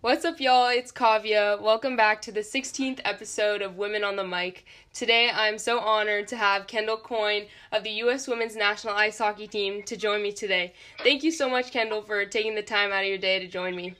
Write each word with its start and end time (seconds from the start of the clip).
What's 0.00 0.24
up, 0.24 0.40
y'all? 0.40 0.68
It's 0.68 0.90
Kavya. 0.90 1.60
Welcome 1.60 1.94
back 1.94 2.22
to 2.22 2.32
the 2.32 2.40
16th 2.40 3.00
episode 3.04 3.60
of 3.60 3.76
Women 3.76 4.02
on 4.02 4.16
the 4.16 4.24
Mic. 4.24 4.64
Today, 4.94 5.28
I'm 5.30 5.58
so 5.58 5.78
honored 5.78 6.26
to 6.28 6.36
have 6.36 6.66
Kendall 6.66 6.96
Coyne 6.96 7.48
of 7.70 7.84
the 7.84 7.90
U.S. 7.90 8.26
Women's 8.26 8.56
National 8.56 8.94
Ice 8.94 9.18
Hockey 9.18 9.46
Team 9.46 9.82
to 9.82 9.94
join 9.94 10.22
me 10.22 10.32
today. 10.32 10.72
Thank 11.02 11.22
you 11.22 11.30
so 11.30 11.50
much, 11.50 11.70
Kendall, 11.70 12.00
for 12.00 12.24
taking 12.24 12.54
the 12.54 12.62
time 12.62 12.92
out 12.92 13.02
of 13.02 13.08
your 13.08 13.18
day 13.18 13.40
to 13.40 13.46
join 13.46 13.76
me. 13.76 13.94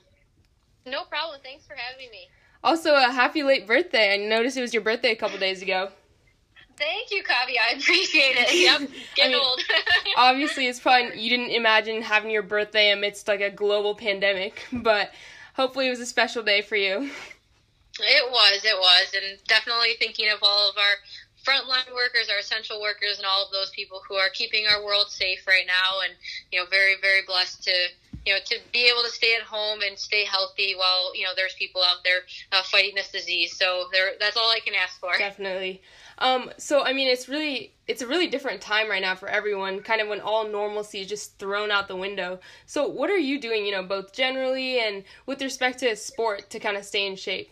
No 0.86 1.04
problem. 1.04 1.40
Thanks 1.42 1.66
for 1.66 1.74
having 1.76 2.10
me. 2.10 2.28
Also, 2.64 2.94
a 2.94 3.12
happy 3.12 3.42
late 3.42 3.66
birthday. 3.66 4.14
I 4.14 4.16
noticed 4.16 4.56
it 4.56 4.62
was 4.62 4.72
your 4.72 4.82
birthday 4.82 5.12
a 5.12 5.16
couple 5.16 5.38
days 5.38 5.60
ago. 5.60 5.90
Thank 6.78 7.10
you, 7.10 7.22
Kavya. 7.22 7.56
I 7.70 7.78
appreciate 7.78 8.36
it. 8.36 8.54
Yep, 8.54 8.90
getting 9.14 9.34
I 9.34 9.36
mean, 9.36 9.44
old. 9.44 9.60
obviously, 10.16 10.66
it's 10.66 10.80
probably 10.80 11.18
you 11.18 11.30
didn't 11.30 11.50
imagine 11.50 12.02
having 12.02 12.30
your 12.30 12.42
birthday 12.42 12.90
amidst 12.90 13.28
like 13.28 13.40
a 13.40 13.50
global 13.50 13.94
pandemic, 13.94 14.66
but 14.72 15.12
hopefully 15.54 15.86
it 15.86 15.90
was 15.90 16.00
a 16.00 16.06
special 16.06 16.42
day 16.42 16.60
for 16.60 16.76
you. 16.76 17.10
It 17.98 18.30
was, 18.30 18.64
it 18.64 18.76
was, 18.76 19.14
and 19.14 19.38
definitely 19.48 19.94
thinking 19.98 20.28
of 20.30 20.40
all 20.42 20.68
of 20.68 20.76
our 20.76 20.96
frontline 21.46 21.94
workers, 21.94 22.28
our 22.30 22.38
essential 22.38 22.80
workers, 22.80 23.16
and 23.16 23.26
all 23.26 23.46
of 23.46 23.52
those 23.52 23.70
people 23.70 24.02
who 24.06 24.16
are 24.16 24.28
keeping 24.28 24.66
our 24.66 24.84
world 24.84 25.10
safe 25.10 25.46
right 25.46 25.66
now. 25.66 26.00
And 26.04 26.12
you 26.52 26.60
know, 26.60 26.66
very, 26.66 26.96
very 27.00 27.22
blessed 27.26 27.62
to 27.64 27.72
you 28.26 28.32
know 28.32 28.40
to 28.44 28.56
be 28.72 28.90
able 28.90 29.02
to 29.02 29.10
stay 29.10 29.34
at 29.34 29.42
home 29.42 29.80
and 29.86 29.96
stay 29.96 30.24
healthy 30.24 30.74
while 30.76 31.16
you 31.16 31.22
know 31.22 31.30
there's 31.36 31.54
people 31.54 31.82
out 31.82 31.98
there 32.04 32.20
uh, 32.52 32.62
fighting 32.64 32.94
this 32.94 33.10
disease. 33.10 33.56
So 33.56 33.86
there, 33.92 34.12
that's 34.20 34.36
all 34.36 34.50
I 34.50 34.58
can 34.60 34.74
ask 34.74 34.98
for. 35.00 35.16
Definitely. 35.16 35.80
Um, 36.18 36.50
so 36.58 36.82
I 36.82 36.92
mean, 36.92 37.08
it's 37.08 37.28
really 37.28 37.72
it's 37.86 38.02
a 38.02 38.06
really 38.06 38.26
different 38.26 38.60
time 38.60 38.90
right 38.90 39.02
now 39.02 39.14
for 39.14 39.28
everyone. 39.28 39.80
Kind 39.80 40.00
of 40.00 40.08
when 40.08 40.20
all 40.20 40.48
normalcy 40.48 41.00
is 41.00 41.06
just 41.06 41.38
thrown 41.38 41.70
out 41.70 41.88
the 41.88 41.96
window. 41.96 42.40
So 42.66 42.88
what 42.88 43.10
are 43.10 43.18
you 43.18 43.40
doing? 43.40 43.64
You 43.64 43.72
know, 43.72 43.82
both 43.82 44.12
generally 44.12 44.80
and 44.80 45.04
with 45.26 45.40
respect 45.40 45.78
to 45.80 45.94
sport 45.94 46.50
to 46.50 46.58
kind 46.58 46.76
of 46.76 46.84
stay 46.84 47.06
in 47.06 47.16
shape. 47.16 47.50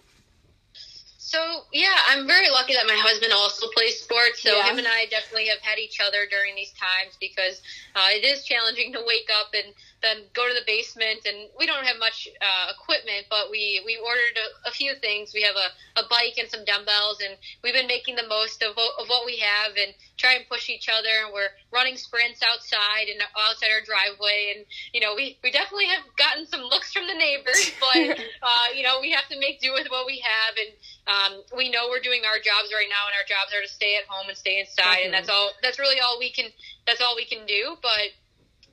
So 1.34 1.66
yeah, 1.72 1.98
I'm 2.10 2.28
very 2.28 2.48
lucky 2.48 2.74
that 2.74 2.86
my 2.86 2.94
husband 2.94 3.32
also 3.32 3.66
plays 3.74 3.98
sports. 3.98 4.40
So 4.40 4.54
yeah. 4.54 4.70
him 4.70 4.78
and 4.78 4.86
I 4.86 5.06
definitely 5.10 5.48
have 5.48 5.58
had 5.62 5.80
each 5.80 5.98
other 5.98 6.30
during 6.30 6.54
these 6.54 6.72
times 6.78 7.18
because 7.18 7.60
uh, 7.96 8.06
it 8.14 8.22
is 8.22 8.44
challenging 8.44 8.92
to 8.92 9.02
wake 9.04 9.26
up 9.42 9.50
and 9.52 9.74
then 10.04 10.28
go 10.36 10.46
to 10.46 10.52
the 10.52 10.62
basement 10.68 11.24
and 11.24 11.48
we 11.58 11.64
don't 11.64 11.88
have 11.88 11.96
much 11.96 12.28
uh, 12.28 12.68
equipment 12.76 13.24
but 13.32 13.48
we 13.50 13.80
we 13.88 13.96
ordered 13.96 14.36
a, 14.36 14.68
a, 14.68 14.70
few 14.70 14.92
things 15.00 15.32
we 15.32 15.40
have 15.40 15.56
a, 15.56 15.72
a 15.98 16.04
bike 16.12 16.36
and 16.36 16.44
some 16.52 16.60
dumbbells 16.68 17.24
and 17.24 17.40
we've 17.64 17.72
been 17.72 17.88
making 17.88 18.14
the 18.14 18.28
most 18.28 18.62
of, 18.62 18.76
of 18.76 19.08
what 19.08 19.24
we 19.24 19.40
have 19.40 19.72
and 19.80 19.96
try 20.20 20.34
and 20.36 20.44
push 20.46 20.68
each 20.68 20.92
other 20.92 21.24
and 21.24 21.32
we're 21.32 21.48
running 21.72 21.96
sprints 21.96 22.44
outside 22.44 23.08
and 23.08 23.16
outside 23.32 23.72
our 23.72 23.80
driveway 23.80 24.52
and 24.54 24.66
you 24.92 25.00
know 25.00 25.16
we, 25.16 25.40
we 25.42 25.50
definitely 25.50 25.88
have 25.88 26.04
gotten 26.20 26.44
some 26.46 26.60
looks 26.60 26.92
from 26.92 27.08
the 27.08 27.16
neighbors 27.16 27.72
but 27.80 28.20
uh, 28.44 28.68
you 28.76 28.84
know 28.84 29.00
we 29.00 29.10
have 29.10 29.26
to 29.32 29.40
make 29.40 29.58
do 29.58 29.72
with 29.72 29.88
what 29.88 30.04
we 30.04 30.20
have 30.20 30.52
and 30.60 30.76
um, 31.06 31.42
we 31.56 31.70
know 31.70 31.88
we're 31.90 32.00
doing 32.00 32.22
our 32.24 32.40
jobs 32.40 32.72
right 32.72 32.88
now 32.88 33.04
and 33.08 33.14
our 33.16 33.26
jobs 33.28 33.52
are 33.52 33.60
to 33.60 33.68
stay 33.68 33.96
at 33.96 34.04
home 34.08 34.28
and 34.28 34.36
stay 34.36 34.60
inside 34.60 35.04
definitely. 35.04 35.04
and 35.04 35.14
that's 35.14 35.28
all 35.28 35.52
that's 35.62 35.78
really 35.78 36.00
all 36.00 36.18
we 36.18 36.32
can 36.32 36.48
that's 36.86 37.00
all 37.00 37.14
we 37.16 37.24
can 37.24 37.44
do 37.46 37.76
but 37.82 38.12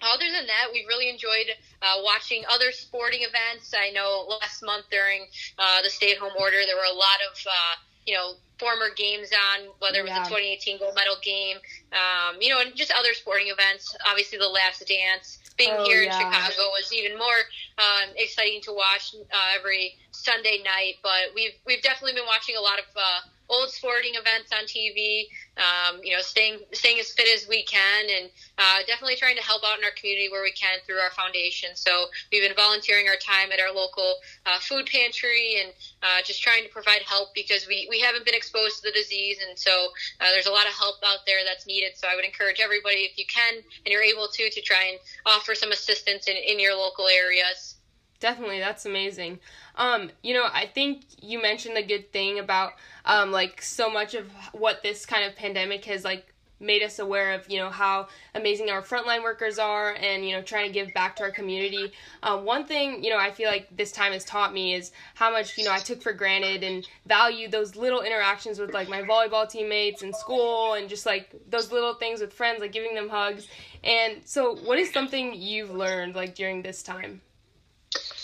other 0.02 0.26
than 0.34 0.48
that, 0.48 0.74
we 0.74 0.86
really 0.88 1.10
enjoyed 1.10 1.46
uh, 1.82 2.02
watching 2.04 2.44
other 2.50 2.72
sporting 2.72 3.22
events. 3.22 3.74
I 3.78 3.92
know 3.92 4.26
last 4.42 4.64
month 4.64 4.86
during 4.90 5.28
uh, 5.60 5.82
the 5.84 5.90
stay-at-home 5.90 6.34
order, 6.40 6.58
there 6.66 6.76
were 6.76 6.90
a 6.90 6.98
lot 6.98 7.22
of 7.30 7.38
uh, 7.46 7.76
you 8.06 8.16
know 8.16 8.34
former 8.62 8.94
games 8.96 9.34
on, 9.34 9.74
whether 9.82 10.00
it 10.00 10.04
was 10.06 10.14
yeah. 10.14 10.24
the 10.24 10.30
2018 10.30 10.78
gold 10.78 10.94
medal 10.94 11.18
game, 11.26 11.58
um, 11.98 12.38
you 12.40 12.54
know, 12.54 12.62
and 12.62 12.76
just 12.78 12.94
other 12.94 13.14
sporting 13.18 13.50
events. 13.50 13.98
Obviously, 14.06 14.38
the 14.38 14.48
Last 14.48 14.86
Dance. 14.86 15.42
Being 15.58 15.74
oh, 15.74 15.84
here 15.84 16.02
yeah. 16.02 16.16
in 16.16 16.32
Chicago 16.32 16.70
was 16.72 16.94
even 16.94 17.18
more 17.18 17.42
um, 17.78 18.14
exciting 18.16 18.62
to 18.64 18.72
watch 18.72 19.14
uh, 19.18 19.58
every 19.58 19.98
Sunday 20.12 20.62
night. 20.64 21.02
But 21.04 21.34
we've 21.36 21.58
we've 21.66 21.82
definitely 21.82 22.14
been 22.14 22.30
watching 22.30 22.56
a 22.56 22.62
lot 22.62 22.80
of 22.80 22.86
uh, 22.96 23.20
old 23.50 23.70
sporting 23.70 24.14
events 24.16 24.52
on 24.52 24.66
TV. 24.66 25.26
Um, 25.58 26.00
you 26.04 26.16
know, 26.16 26.22
staying 26.22 26.60
staying 26.72 27.00
as 27.00 27.12
fit 27.12 27.28
as 27.28 27.48
we 27.48 27.64
can, 27.64 28.06
and 28.10 28.30
uh, 28.58 28.80
definitely 28.88 29.18
trying 29.18 29.36
to 29.36 29.44
help 29.44 29.64
out 29.66 29.78
in 29.78 29.84
our 29.84 29.92
community 29.92 30.30
where 30.30 30.42
we 30.42 30.52
can 30.52 30.80
through 30.86 30.98
our 30.98 31.12
foundation. 31.12 31.76
So 31.76 32.08
we've 32.32 32.42
been 32.42 32.56
volunteering 32.56 33.08
our 33.08 33.18
time 33.18 33.52
at 33.52 33.60
our 33.60 33.72
local 33.74 34.16
uh, 34.46 34.60
food 34.60 34.88
pantry 34.88 35.62
and 35.62 35.74
uh, 36.02 36.24
just 36.26 36.42
trying 36.42 36.64
to 36.64 36.70
provide 36.70 37.02
help 37.04 37.30
because 37.36 37.68
we, 37.68 37.88
we 37.90 38.00
haven't 38.00 38.26
been 38.26 38.34
exposed 38.34 38.78
to 38.78 38.90
the 38.90 38.94
disease, 38.94 39.40
and 39.48 39.60
so 39.60 39.90
uh, 40.22 40.32
there's 40.32 40.48
a 40.48 40.52
lot 40.52 40.66
of 40.66 40.74
help 40.74 40.96
out 41.06 41.20
there 41.28 41.44
that's 41.46 41.68
needed. 41.68 41.92
So 41.96 42.08
I 42.08 42.16
would 42.16 42.26
encourage 42.26 42.60
everybody, 42.60 43.04
if 43.12 43.18
you 43.18 43.26
can 43.28 43.56
and 43.86 43.92
you're 43.92 44.04
able 44.04 44.28
to, 44.28 44.50
to 44.50 44.62
try 44.62 44.86
and 44.86 45.00
offer 45.26 45.56
some 45.56 45.72
assistance 45.72 46.28
in, 46.28 46.36
in 46.36 46.60
your 46.60 46.76
local 46.76 47.08
areas. 47.08 47.76
Definitely, 48.22 48.60
that's 48.60 48.86
amazing. 48.86 49.40
Um, 49.76 50.12
you 50.22 50.36
know, 50.36 50.48
I 50.54 50.68
think 50.68 51.02
you 51.22 51.42
mentioned 51.42 51.76
a 51.76 51.84
good 51.84 52.14
thing 52.14 52.38
about 52.38 52.74
um, 53.04 53.32
like 53.32 53.64
so 53.64 53.90
much 53.90 54.14
of 54.14 54.28
what 54.54 54.84
this 54.84 55.08
kind 55.08 55.26
of 55.26 55.36
pandemic 55.36 55.86
has 55.86 56.06
like 56.06 56.28
made 56.60 56.84
us 56.84 57.00
aware 57.00 57.34
of 57.34 57.50
you 57.50 57.58
know 57.58 57.72
how 57.72 58.08
amazing 58.36 58.70
our 58.70 58.84
frontline 58.84 59.24
workers 59.24 59.58
are 59.58 59.96
and 60.00 60.24
you 60.24 60.36
know 60.36 60.44
trying 60.44 60.68
to 60.68 60.72
give 60.72 60.94
back 60.94 61.16
to 61.16 61.24
our 61.24 61.32
community. 61.32 61.92
Um, 62.22 62.46
one 62.46 62.66
thing 62.66 63.04
you 63.04 63.10
know 63.10 63.18
i 63.18 63.32
feel 63.32 63.50
like 63.50 63.76
this 63.76 63.92
time 63.92 64.12
has 64.12 64.24
taught 64.24 64.54
me 64.54 64.76
is 64.76 64.92
how 65.16 65.32
much 65.32 65.58
you 65.58 65.64
know 65.64 65.72
i 65.72 65.80
took 65.80 66.04
for 66.04 66.14
granted 66.14 66.64
and 66.64 66.88
value 67.08 67.50
those 67.50 67.76
little 67.76 68.02
interactions 68.02 68.60
with 68.60 68.76
like 68.76 68.88
my 68.88 69.02
volleyball 69.02 69.50
teammates 69.50 70.04
in 70.04 70.14
school 70.14 70.74
and 70.74 70.88
just 70.88 71.08
like 71.08 71.34
those 71.50 71.72
little 71.72 71.96
things 71.96 72.22
with 72.22 72.32
friends 72.32 72.62
like 72.62 72.72
giving 72.72 72.94
them 72.94 73.10
hugs. 73.10 73.48
And 73.84 74.22
so 74.26 74.56
what 74.58 74.78
is 74.78 74.94
something 74.94 75.34
you've 75.34 75.72
learned 75.72 76.14
like 76.14 76.36
during 76.36 76.62
this 76.62 76.84
time 76.84 77.22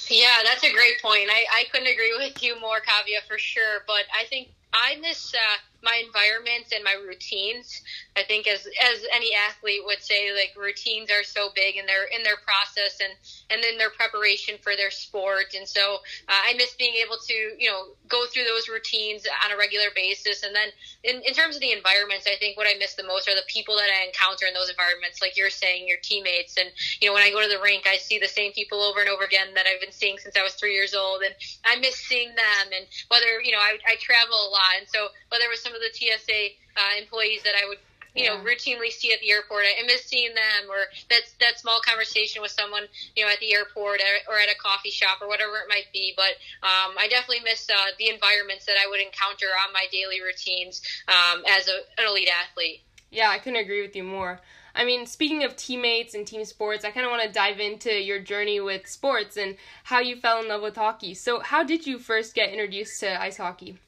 yeah, 0.10 0.38
that's 0.44 0.64
a 0.64 0.72
great 0.72 1.02
point. 1.02 1.30
I, 1.30 1.46
I 1.54 1.64
couldn't 1.72 1.88
agree 1.88 2.14
with 2.18 2.42
you 2.44 2.60
more, 2.60 2.80
Kavya, 2.80 3.26
for 3.28 3.38
sure. 3.38 3.84
But 3.88 4.04
I 4.18 4.26
think 4.26 4.50
I 4.74 4.96
miss 5.02 5.34
uh, 5.34 5.58
my 5.84 6.02
environments 6.06 6.74
and 6.74 6.84
my 6.84 6.94
routines. 6.94 7.82
I 8.16 8.24
think 8.24 8.48
as 8.48 8.66
as 8.66 9.06
any 9.14 9.34
athlete 9.36 9.82
would 9.86 10.02
say, 10.02 10.34
like 10.34 10.54
routines 10.58 11.12
are 11.12 11.24
so 11.24 11.50
big 11.54 11.78
in 11.78 11.86
their 11.86 12.06
in 12.06 12.24
their 12.24 12.38
process 12.38 12.98
and 13.00 13.14
and 13.50 13.64
then 13.64 13.78
their 13.78 13.92
preparation 13.92 14.58
for 14.62 14.76
their 14.76 14.90
sport. 14.90 15.54
And 15.56 15.68
so 15.68 16.02
uh, 16.28 16.42
I 16.50 16.54
miss 16.58 16.74
being 16.74 16.96
able 17.06 17.18
to 17.18 17.34
you 17.60 17.70
know 17.70 17.94
go 18.08 18.26
through 18.26 18.46
those 18.46 18.68
routines 18.68 19.28
on 19.46 19.52
a 19.52 19.58
regular 19.58 19.94
basis. 19.94 20.44
And 20.44 20.56
then 20.56 20.70
in, 21.04 21.22
in 21.22 21.34
terms 21.34 21.56
of 21.56 21.62
the 21.62 21.72
environments, 21.72 22.26
I 22.26 22.38
think 22.40 22.58
what 22.58 22.68
I 22.68 22.74
miss 22.80 22.96
the 22.96 23.06
most 23.06 23.30
are 23.30 23.36
the 23.36 23.46
people 23.48 23.76
that 23.76 23.90
I 23.94 24.06
encounter 24.06 24.48
in 24.48 24.54
those 24.54 24.70
environments, 24.70 25.22
like 25.22 25.38
you're 25.38 25.54
saying, 25.54 25.88
your 25.88 26.02
teammates. 26.02 26.58
And 26.58 26.70
you 27.02 27.08
know 27.08 27.14
when 27.14 27.24
I 27.24 27.30
go 27.30 27.42
to 27.42 27.50
the 27.50 27.62
rink, 27.62 27.86
I 27.86 27.98
see 27.98 28.18
the 28.18 28.28
same 28.28 28.52
people 28.52 28.82
over 28.82 29.00
and 29.00 29.10
over 29.10 29.24
again 29.24 29.54
that 29.54 29.68
I've 29.70 29.82
been 29.82 29.94
seeing 29.94 30.18
since 30.18 30.36
I 30.36 30.42
was 30.42 30.56
three 30.56 30.74
years 30.74 30.96
old, 30.96 31.22
and 31.22 31.36
I 31.66 31.78
miss 31.78 31.96
seeing 31.96 32.34
them. 32.34 32.66
And 32.74 32.90
whether 33.10 33.40
you 33.46 33.52
know 33.54 33.62
I, 33.62 33.78
I 33.86 33.96
travel 34.02 34.34
a 34.34 34.50
lot, 34.50 34.74
and 34.80 34.90
so 34.90 35.14
whether 35.30 35.46
it 35.46 35.54
was 35.54 35.67
some 35.68 35.76
of 35.76 35.82
the 35.82 35.92
TSA 35.92 36.56
uh, 36.80 37.02
employees 37.02 37.44
that 37.44 37.54
I 37.62 37.68
would 37.68 37.80
you 38.16 38.24
yeah. 38.24 38.34
know 38.34 38.44
routinely 38.44 38.90
see 38.90 39.14
at 39.14 39.20
the 39.20 39.30
airport. 39.30 39.66
I 39.66 39.86
miss 39.86 40.06
seeing 40.06 40.34
them, 40.34 40.72
or 40.72 40.88
that 41.10 41.22
that 41.40 41.60
small 41.60 41.82
conversation 41.82 42.42
with 42.42 42.52
someone 42.52 42.84
you 43.16 43.26
know 43.26 43.32
at 43.32 43.40
the 43.40 43.54
airport 43.54 44.02
or 44.28 44.40
at 44.40 44.50
a 44.50 44.58
coffee 44.58 44.90
shop 44.90 45.22
or 45.22 45.28
whatever 45.28 45.58
it 45.58 45.70
might 45.70 45.92
be. 45.94 46.14
But 46.16 46.40
um, 46.64 46.96
I 46.98 47.08
definitely 47.10 47.44
miss 47.44 47.70
uh, 47.70 47.92
the 48.00 48.10
environments 48.10 48.66
that 48.66 48.76
I 48.82 48.90
would 48.90 49.02
encounter 49.02 49.48
on 49.68 49.74
my 49.74 49.86
daily 49.92 50.22
routines 50.22 50.82
um, 51.08 51.44
as 51.48 51.68
a, 51.68 51.78
an 52.02 52.08
elite 52.10 52.30
athlete. 52.30 52.82
Yeah, 53.12 53.30
I 53.30 53.38
couldn't 53.38 53.60
agree 53.60 53.82
with 53.82 53.96
you 53.96 54.04
more. 54.04 54.40
I 54.74 54.86
mean, 54.86 55.06
speaking 55.06 55.44
of 55.44 55.56
teammates 55.56 56.14
and 56.14 56.26
team 56.26 56.46
sports, 56.46 56.86
I 56.86 56.92
kind 56.92 57.06
of 57.06 57.12
want 57.12 57.24
to 57.24 57.32
dive 57.32 57.60
into 57.60 57.92
your 57.92 58.20
journey 58.20 58.60
with 58.60 58.88
sports 58.88 59.36
and 59.36 59.58
how 59.84 60.00
you 60.00 60.18
fell 60.18 60.40
in 60.40 60.48
love 60.48 60.62
with 60.62 60.76
hockey. 60.76 61.14
So, 61.14 61.40
how 61.40 61.64
did 61.64 61.88
you 61.88 62.00
first 62.00 62.36
get 62.36 62.50
introduced 62.50 63.00
to 63.00 63.20
ice 63.22 63.38
hockey? 63.38 63.80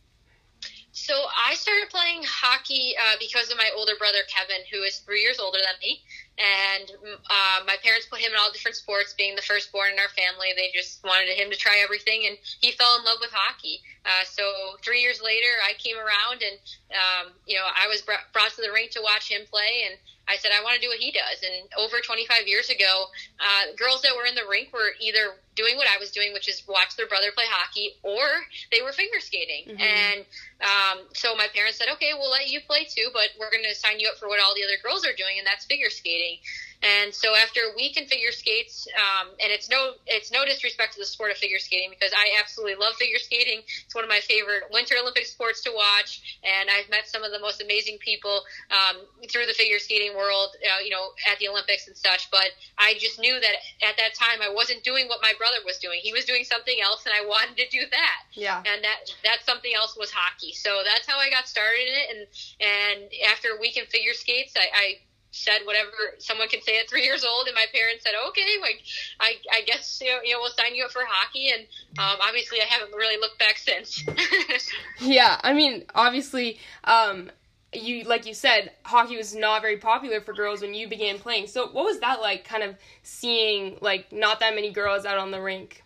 So 1.00 1.16
I 1.16 1.56
started 1.56 1.90
playing 1.90 2.28
hockey 2.28 2.94
uh, 3.00 3.16
because 3.20 3.50
of 3.50 3.58
my 3.58 3.72
older 3.76 3.94
brother 3.98 4.20
Kevin, 4.28 4.68
who 4.68 4.84
is 4.84 5.00
three 5.00 5.22
years 5.22 5.40
older 5.40 5.58
than 5.58 5.80
me, 5.80 6.04
and 6.36 6.92
uh, 7.32 7.64
my 7.66 7.78
parents 7.82 8.06
put 8.12 8.20
him 8.20 8.34
in 8.34 8.38
all 8.38 8.52
different 8.52 8.76
sports. 8.76 9.16
Being 9.16 9.36
the 9.36 9.42
firstborn 9.42 9.96
in 9.96 10.00
our 10.00 10.12
family, 10.12 10.52
they 10.60 10.76
just 10.76 11.00
wanted 11.04 11.32
him 11.40 11.50
to 11.52 11.56
try 11.56 11.80
everything, 11.80 12.28
and 12.28 12.38
he 12.60 12.72
fell 12.72 13.00
in 13.00 13.06
love 13.06 13.24
with 13.24 13.32
hockey. 13.32 13.80
Uh, 14.04 14.28
so 14.28 14.44
three 14.84 15.00
years 15.00 15.22
later, 15.24 15.48
I 15.64 15.72
came 15.80 15.96
around, 15.96 16.44
and 16.44 16.60
um, 16.92 17.32
you 17.48 17.56
know 17.56 17.66
I 17.72 17.88
was 17.88 18.04
brought 18.04 18.52
to 18.56 18.62
the 18.62 18.72
rink 18.72 18.92
to 18.92 19.02
watch 19.02 19.32
him 19.32 19.48
play, 19.50 19.88
and 19.88 19.96
I 20.30 20.38
said 20.38 20.52
I 20.54 20.64
want 20.64 20.76
to 20.76 20.82
do 20.82 20.88
what 20.88 21.02
he 21.02 21.12
does. 21.12 21.42
And 21.42 21.66
over 21.74 21.98
25 22.00 22.48
years 22.48 22.70
ago, 22.70 23.10
uh, 23.42 23.74
girls 23.76 24.04
that 24.04 24.14
were 24.16 24.30
in 24.30 24.36
the 24.36 24.46
rink 24.48 24.72
were 24.72 24.94
either 25.02 25.34
doing 25.56 25.76
what 25.76 25.88
I 25.90 25.98
was 25.98 26.12
doing, 26.12 26.32
which 26.32 26.48
is 26.48 26.62
watch 26.70 26.96
their 26.96 27.08
brother 27.08 27.34
play 27.34 27.50
hockey, 27.50 27.98
or 28.04 28.24
they 28.72 28.82
were 28.82 28.94
figure 28.94 29.20
skating. 29.20 29.74
Mm-hmm. 29.74 29.82
And 29.82 30.20
um, 30.62 30.98
so 31.14 31.36
my 31.36 31.48
parents 31.54 31.78
said, 31.78 31.90
okay, 31.98 32.14
we'll 32.14 32.32
let 32.32 32.48
you 32.48 32.62
play 32.62 32.86
too, 32.86 33.10
but 33.12 33.34
we're 33.40 33.52
going 33.52 33.66
to 33.66 33.76
sign 33.76 34.00
you 34.00 34.08
up 34.08 34.22
for 34.22 34.30
what 34.30 34.40
all 34.40 34.54
the 34.54 34.64
other 34.64 34.78
girls 34.86 35.04
are 35.04 35.18
doing, 35.18 35.42
and 35.42 35.48
that's 35.48 35.66
figure 35.66 35.90
skating. 35.90 36.38
And 36.82 37.14
so 37.14 37.36
after 37.36 37.60
a 37.60 37.76
week 37.76 37.98
in 37.98 38.08
figure 38.08 38.32
skates, 38.32 38.88
um, 38.96 39.28
and 39.44 39.52
it's 39.52 39.70
no 39.70 40.00
it's 40.08 40.32
no 40.32 40.46
disrespect 40.46 40.94
to 40.94 41.00
the 41.00 41.06
sport 41.06 41.30
of 41.30 41.38
figure 41.38 41.60
skating 41.60 41.90
because 41.90 42.14
I 42.16 42.40
absolutely 42.40 42.76
love 42.76 42.96
figure 42.96 43.20
skating. 43.20 43.64
It's 43.84 43.94
one 43.94 44.06
of 44.06 44.10
my 44.10 44.22
favorite 44.22 44.64
Winter 44.72 44.96
Olympic 44.96 45.26
sports 45.26 45.60
to 45.64 45.72
watch, 45.76 46.40
and 46.42 46.70
I've 46.72 46.90
met 46.90 47.08
some 47.08 47.24
of 47.24 47.34
the 47.34 47.40
most 47.40 47.62
amazing 47.62 47.98
people 48.00 48.44
um, 48.72 49.04
through 49.28 49.46
the 49.48 49.54
figure 49.54 49.80
skating 49.80 50.16
world, 50.16 50.56
uh, 50.64 50.80
you 50.80 50.90
know, 50.90 51.12
at 51.30 51.38
the 51.40 51.50
Olympics 51.50 51.88
and 51.88 51.98
such. 51.98 52.32
But 52.32 52.48
I 52.78 52.96
just 52.98 53.20
knew 53.20 53.36
that 53.36 53.56
at 53.84 53.98
that 53.98 54.16
time 54.16 54.40
I 54.42 54.48
wasn't 54.48 54.82
doing 54.82 55.10
what 55.10 55.20
my 55.22 55.34
brother 55.38 55.60
was 55.66 55.80
doing. 55.80 56.00
He 56.02 56.14
was 56.14 56.24
doing 56.24 56.46
something 56.46 56.80
else, 56.80 57.04
and 57.06 57.12
I 57.12 57.28
wanted 57.28 57.58
to 57.58 57.68
do 57.68 57.84
that. 57.92 58.20
Yeah. 58.32 58.64
And 58.64 58.82
that 58.88 59.12
that 59.28 59.44
something 59.44 59.76
else 59.76 59.98
was 60.00 60.12
hockey. 60.12 60.54
So 60.54 60.80
that's 60.88 61.06
how 61.06 61.20
I 61.20 61.30
got 61.30 61.44
started 61.44 61.84
in 61.84 61.96
it. 62.00 62.08
And 62.08 62.22
and 62.64 63.00
after 63.28 63.50
a 63.50 63.60
week 63.60 63.76
in 63.76 63.84
figure 63.88 64.16
skates, 64.16 64.56
I, 64.56 64.72
I 64.72 64.88
said 65.32 65.60
whatever 65.66 65.92
someone 66.18 66.48
can 66.48 66.62
say 66.62 66.80
at 66.80 66.90
three 66.90 67.04
years 67.04 67.24
old, 67.24 67.48
and 67.48 67.56
my 67.56 67.66
parents 67.74 68.04
said, 68.04 68.14
"Okay, 68.30 68.58
like 68.62 68.82
I, 69.20 69.36
I 69.52 69.62
guess 69.62 70.00
you 70.04 70.12
know, 70.12 70.20
you 70.24 70.34
know 70.34 70.40
we'll 70.42 70.52
sign 70.52 70.76
you 70.76 70.86
up 70.86 70.92
for 70.92 71.02
hockey." 71.08 71.52
And 71.52 71.62
um, 72.00 72.18
obviously, 72.22 72.60
I 72.62 72.66
haven't 72.66 72.94
really 72.96 73.20
looked 73.20 73.40
back 73.40 73.58
since. 73.58 74.04
yeah, 75.00 75.40
I 75.44 75.54
mean, 75.54 75.86
obviously, 75.94 76.60
um, 76.84 77.32
you 77.74 78.04
like 78.04 78.26
you 78.26 78.34
said, 78.34 78.72
hockey 78.84 79.18
was 79.18 79.36
not 79.36 79.62
very 79.62 79.78
popular 79.78 80.22
for 80.22 80.34
girls 80.34 80.62
when 80.62 80.74
you 80.74 80.88
began 80.88 81.20
playing. 81.20 81.48
So, 81.48 81.68
what 81.68 81.86
was 81.86 82.00
that 82.00 82.22
like? 82.22 82.46
Kind 82.46 82.64
of 82.64 82.76
seeing 83.04 83.78
like 83.82 84.12
not 84.12 84.40
that 84.40 84.56
many 84.56 84.72
girls 84.72 85.06
out 85.06 85.18
on 85.18 85.32
the 85.32 85.42
rink. 85.42 85.84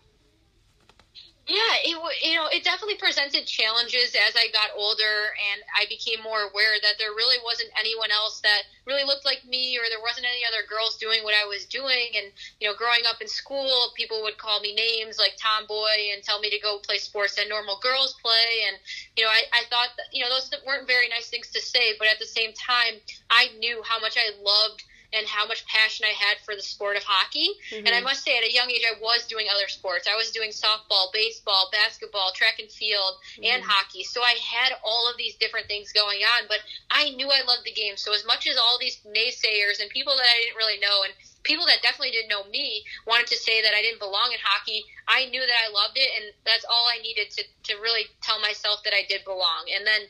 Yeah, 1.46 1.76
it 1.84 1.92
you 2.24 2.40
know 2.40 2.48
it 2.48 2.64
definitely 2.64 2.96
presented 2.96 3.44
challenges 3.44 4.16
as 4.16 4.32
I 4.32 4.48
got 4.48 4.72
older 4.80 5.36
and 5.52 5.60
I 5.76 5.84
became 5.92 6.24
more 6.24 6.40
aware 6.40 6.80
that 6.80 6.96
there 6.96 7.12
really 7.12 7.36
wasn't 7.44 7.68
anyone 7.78 8.08
else 8.10 8.40
that 8.40 8.64
really 8.88 9.04
looked 9.04 9.26
like 9.28 9.44
me 9.44 9.76
or 9.76 9.84
there 9.92 10.00
wasn't 10.00 10.24
any 10.24 10.40
other 10.48 10.64
girls 10.64 10.96
doing 10.96 11.20
what 11.20 11.36
I 11.36 11.44
was 11.44 11.66
doing. 11.68 12.16
And 12.16 12.32
you 12.60 12.68
know 12.68 12.72
growing 12.74 13.04
up 13.04 13.20
in 13.20 13.28
school 13.28 13.92
people 13.92 14.22
would 14.24 14.40
call 14.40 14.60
me 14.64 14.72
names 14.72 15.20
like 15.20 15.36
tomboy 15.36 16.16
and 16.16 16.24
tell 16.24 16.40
me 16.40 16.48
to 16.48 16.58
go 16.64 16.78
play 16.80 16.96
sports 16.96 17.36
that 17.36 17.52
normal 17.52 17.76
girls 17.84 18.16
play. 18.24 18.64
And 18.64 18.80
you 19.12 19.24
know 19.24 19.30
I, 19.30 19.44
I 19.52 19.68
thought 19.68 19.92
that, 20.00 20.08
you 20.16 20.24
know 20.24 20.32
those 20.32 20.48
weren't 20.64 20.88
very 20.88 21.12
nice 21.12 21.28
things 21.28 21.52
to 21.52 21.60
say 21.60 21.92
but 22.00 22.08
at 22.08 22.16
the 22.18 22.24
same 22.24 22.56
time 22.56 23.04
I 23.28 23.52
knew 23.60 23.84
how 23.84 24.00
much 24.00 24.16
I 24.16 24.32
loved 24.40 24.80
and 25.16 25.26
how 25.26 25.46
much 25.46 25.66
passion 25.66 26.06
I 26.06 26.12
had 26.12 26.38
for 26.44 26.54
the 26.54 26.62
sport 26.62 26.96
of 26.96 27.04
hockey. 27.04 27.48
Mm-hmm. 27.70 27.86
And 27.86 27.94
I 27.94 28.00
must 28.00 28.24
say, 28.24 28.36
at 28.36 28.44
a 28.44 28.52
young 28.52 28.70
age, 28.70 28.84
I 28.84 28.98
was 29.00 29.26
doing 29.26 29.46
other 29.48 29.68
sports. 29.68 30.08
I 30.10 30.16
was 30.16 30.30
doing 30.30 30.50
softball, 30.50 31.12
baseball, 31.12 31.68
basketball, 31.72 32.32
track 32.34 32.58
and 32.58 32.70
field, 32.70 33.14
mm-hmm. 33.36 33.44
and 33.44 33.62
hockey. 33.62 34.04
So 34.04 34.22
I 34.22 34.34
had 34.42 34.72
all 34.82 35.08
of 35.10 35.16
these 35.16 35.36
different 35.36 35.66
things 35.66 35.92
going 35.92 36.20
on, 36.22 36.48
but 36.48 36.58
I 36.90 37.10
knew 37.10 37.28
I 37.28 37.46
loved 37.46 37.64
the 37.64 37.72
game. 37.72 37.96
So 37.96 38.12
as 38.12 38.26
much 38.26 38.46
as 38.46 38.56
all 38.56 38.78
these 38.78 38.98
naysayers 39.06 39.80
and 39.80 39.90
people 39.90 40.14
that 40.16 40.26
I 40.26 40.42
didn't 40.44 40.58
really 40.58 40.80
know 40.80 41.04
and 41.04 41.14
people 41.44 41.66
that 41.66 41.82
definitely 41.82 42.10
didn't 42.10 42.32
know 42.32 42.44
me 42.48 42.82
wanted 43.06 43.28
to 43.28 43.36
say 43.36 43.62
that 43.62 43.74
I 43.76 43.82
didn't 43.82 44.00
belong 44.00 44.32
in 44.32 44.38
hockey, 44.42 44.84
I 45.06 45.26
knew 45.26 45.40
that 45.40 45.60
I 45.60 45.70
loved 45.70 45.96
it, 45.96 46.08
and 46.16 46.32
that's 46.44 46.64
all 46.64 46.88
I 46.88 47.00
needed 47.02 47.30
to, 47.36 47.44
to 47.70 47.80
really 47.80 48.08
tell 48.22 48.40
myself 48.40 48.82
that 48.84 48.94
I 48.96 49.04
did 49.08 49.24
belong. 49.24 49.68
And 49.76 49.86
then 49.86 50.08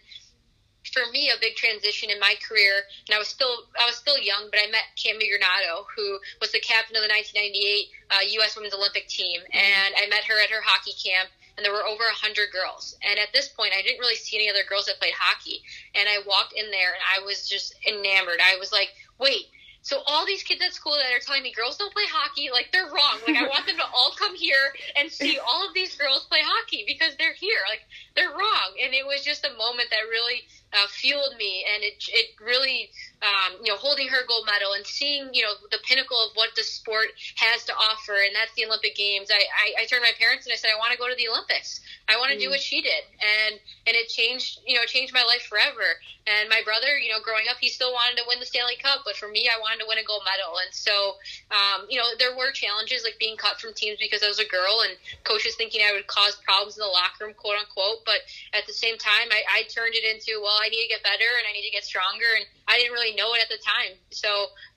for 0.94 1.10
me 1.10 1.28
a 1.34 1.40
big 1.42 1.58
transition 1.58 2.08
in 2.08 2.20
my 2.22 2.38
career 2.46 2.86
and 3.10 3.14
I 3.14 3.18
was 3.18 3.26
still 3.26 3.66
I 3.74 3.84
was 3.84 3.98
still 3.98 4.16
young 4.16 4.46
but 4.50 4.62
I 4.62 4.70
met 4.70 4.94
Cammi 4.94 5.26
Granato 5.26 5.90
who 5.90 6.22
was 6.40 6.54
the 6.54 6.62
captain 6.62 6.94
of 6.94 7.02
the 7.02 7.10
1998 7.10 7.90
uh, 8.14 8.22
US 8.38 8.54
Women's 8.54 8.78
Olympic 8.78 9.10
team 9.10 9.42
mm-hmm. 9.42 9.58
and 9.58 9.90
I 9.98 10.06
met 10.06 10.22
her 10.30 10.38
at 10.38 10.54
her 10.54 10.62
hockey 10.62 10.94
camp 10.94 11.34
and 11.58 11.66
there 11.66 11.74
were 11.74 11.82
over 11.82 12.06
a 12.06 12.14
hundred 12.14 12.54
girls 12.54 12.94
and 13.02 13.18
at 13.18 13.34
this 13.34 13.50
point 13.50 13.74
I 13.74 13.82
didn't 13.82 13.98
really 13.98 14.14
see 14.14 14.38
any 14.38 14.46
other 14.46 14.62
girls 14.62 14.86
that 14.86 15.02
played 15.02 15.18
hockey 15.18 15.66
and 15.98 16.06
I 16.06 16.22
walked 16.22 16.54
in 16.54 16.70
there 16.70 16.94
and 16.94 17.02
I 17.02 17.26
was 17.26 17.50
just 17.50 17.74
enamored 17.82 18.38
I 18.38 18.54
was 18.62 18.70
like 18.70 18.94
wait 19.18 19.50
so 19.84 20.00
all 20.06 20.24
these 20.24 20.42
kids 20.42 20.64
at 20.64 20.72
school 20.72 20.96
that 20.96 21.12
are 21.12 21.20
telling 21.20 21.42
me 21.42 21.52
girls 21.52 21.76
don't 21.76 21.92
play 21.92 22.08
hockey, 22.08 22.48
like 22.50 22.72
they're 22.72 22.88
wrong. 22.88 23.20
Like 23.28 23.36
I 23.36 23.44
want 23.52 23.66
them 23.68 23.76
to 23.76 23.84
all 23.92 24.16
come 24.16 24.34
here 24.34 24.72
and 24.96 25.12
see 25.12 25.36
all 25.46 25.68
of 25.68 25.74
these 25.74 25.94
girls 25.94 26.24
play 26.24 26.40
hockey 26.40 26.84
because 26.88 27.12
they're 27.20 27.36
here. 27.36 27.60
Like 27.68 27.84
they're 28.16 28.32
wrong. 28.32 28.80
And 28.80 28.94
it 28.94 29.04
was 29.04 29.20
just 29.22 29.44
a 29.44 29.52
moment 29.52 29.92
that 29.92 30.08
really 30.08 30.48
uh, 30.74 30.86
fueled 30.88 31.36
me, 31.38 31.64
and 31.72 31.82
it 31.82 32.04
it 32.08 32.26
really 32.40 32.90
um, 33.24 33.56
you 33.64 33.72
know 33.72 33.78
holding 33.78 34.08
her 34.08 34.22
gold 34.28 34.44
medal 34.46 34.76
and 34.76 34.86
seeing 34.86 35.32
you 35.32 35.42
know 35.42 35.56
the 35.72 35.80
pinnacle 35.88 36.20
of 36.20 36.36
what 36.36 36.50
the 36.56 36.62
sport 36.62 37.08
has 37.36 37.64
to 37.64 37.72
offer, 37.72 38.14
and 38.14 38.36
that's 38.36 38.52
the 38.54 38.66
Olympic 38.66 38.94
Games. 38.94 39.30
I 39.32 39.40
I, 39.40 39.82
I 39.82 39.84
turned 39.86 40.04
to 40.04 40.08
my 40.08 40.16
parents 40.20 40.44
and 40.44 40.52
I 40.52 40.56
said 40.56 40.70
I 40.70 40.78
want 40.78 40.92
to 40.92 40.98
go 40.98 41.08
to 41.08 41.16
the 41.16 41.28
Olympics. 41.28 41.80
I 42.08 42.20
want 42.20 42.30
to 42.32 42.36
mm. 42.36 42.44
do 42.46 42.50
what 42.50 42.60
she 42.60 42.82
did, 42.82 43.04
and 43.18 43.56
and 43.88 43.96
it 43.96 44.08
changed 44.08 44.60
you 44.66 44.76
know 44.76 44.84
changed 44.84 45.14
my 45.14 45.24
life 45.24 45.42
forever. 45.48 45.96
And 46.24 46.48
my 46.48 46.64
brother, 46.64 46.96
you 46.96 47.12
know, 47.12 47.20
growing 47.20 47.52
up, 47.52 47.60
he 47.60 47.68
still 47.68 47.92
wanted 47.92 48.16
to 48.16 48.24
win 48.26 48.40
the 48.40 48.48
Stanley 48.48 48.80
Cup, 48.80 49.04
but 49.04 49.12
for 49.12 49.28
me, 49.28 49.44
I 49.44 49.60
wanted 49.60 49.84
to 49.84 49.86
win 49.86 50.00
a 50.00 50.04
gold 50.08 50.24
medal. 50.24 50.56
And 50.56 50.72
so, 50.72 51.20
um, 51.52 51.84
you 51.92 52.00
know, 52.00 52.16
there 52.16 52.32
were 52.32 52.48
challenges 52.48 53.04
like 53.04 53.20
being 53.20 53.36
cut 53.36 53.60
from 53.60 53.76
teams 53.76 54.00
because 54.00 54.24
I 54.24 54.28
was 54.32 54.40
a 54.40 54.48
girl, 54.48 54.88
and 54.88 54.96
coaches 55.24 55.52
thinking 55.60 55.84
I 55.84 55.92
would 55.92 56.08
cause 56.08 56.40
problems 56.40 56.80
in 56.80 56.80
the 56.80 56.88
locker 56.88 57.28
room, 57.28 57.36
quote 57.36 57.60
unquote. 57.60 58.08
But 58.08 58.24
at 58.56 58.64
the 58.64 58.72
same 58.72 58.96
time, 58.96 59.28
I, 59.28 59.44
I 59.52 59.68
turned 59.68 59.92
it 59.92 60.04
into 60.08 60.40
well, 60.40 60.56
I 60.56 60.72
need 60.72 60.88
to 60.88 60.88
get 60.88 61.04
better 61.04 61.28
and 61.36 61.44
I 61.44 61.52
need 61.52 61.68
to 61.68 61.76
get 61.76 61.84
stronger, 61.84 62.28
and 62.40 62.48
I 62.68 62.80
didn't 62.80 62.96
really 62.96 63.13
know 63.14 63.34
it 63.34 63.40
at 63.42 63.48
the 63.48 63.58
time. 63.64 63.96
So, 64.10 64.28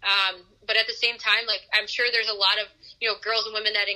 um, 0.04 0.42
but 0.66 0.78
at 0.78 0.88
the 0.88 0.94
same 0.94 1.18
time, 1.18 1.45
like 1.48 1.62
I'm 1.74 1.88
sure 1.88 2.07
there's 2.12 2.30
a 2.30 2.34
lot 2.34 2.57
of 2.62 2.68
you 3.00 3.07
know 3.07 3.16
girls 3.22 3.45
and 3.45 3.54
women 3.54 3.74
that 3.74 3.88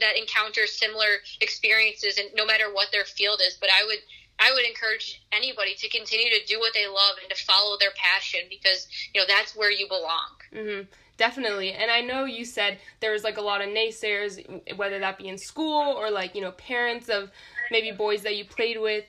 that 0.00 0.16
encounter 0.18 0.66
similar 0.66 1.20
experiences, 1.40 2.18
and 2.18 2.28
no 2.34 2.44
matter 2.44 2.72
what 2.72 2.88
their 2.92 3.04
field 3.04 3.40
is. 3.44 3.56
But 3.60 3.70
I 3.72 3.84
would 3.84 3.98
I 4.40 4.52
would 4.52 4.64
encourage 4.64 5.22
anybody 5.32 5.74
to 5.74 5.88
continue 5.88 6.30
to 6.30 6.44
do 6.46 6.58
what 6.58 6.72
they 6.72 6.86
love 6.86 7.16
and 7.20 7.30
to 7.30 7.44
follow 7.44 7.76
their 7.78 7.92
passion 7.94 8.40
because 8.48 8.88
you 9.12 9.20
know 9.20 9.26
that's 9.28 9.54
where 9.54 9.70
you 9.70 9.86
belong. 9.86 10.30
Mm-hmm. 10.52 10.88
Definitely, 11.18 11.72
and 11.72 11.90
I 11.90 12.00
know 12.00 12.24
you 12.24 12.46
said 12.46 12.78
there 13.00 13.12
was 13.12 13.24
like 13.24 13.36
a 13.36 13.42
lot 13.42 13.60
of 13.60 13.68
naysayers, 13.68 14.76
whether 14.76 14.98
that 15.00 15.18
be 15.18 15.28
in 15.28 15.36
school 15.36 15.92
or 15.92 16.10
like 16.10 16.34
you 16.34 16.40
know 16.40 16.52
parents 16.52 17.10
of 17.10 17.30
maybe 17.70 17.92
boys 17.92 18.22
that 18.22 18.36
you 18.36 18.46
played 18.46 18.80
with. 18.80 19.04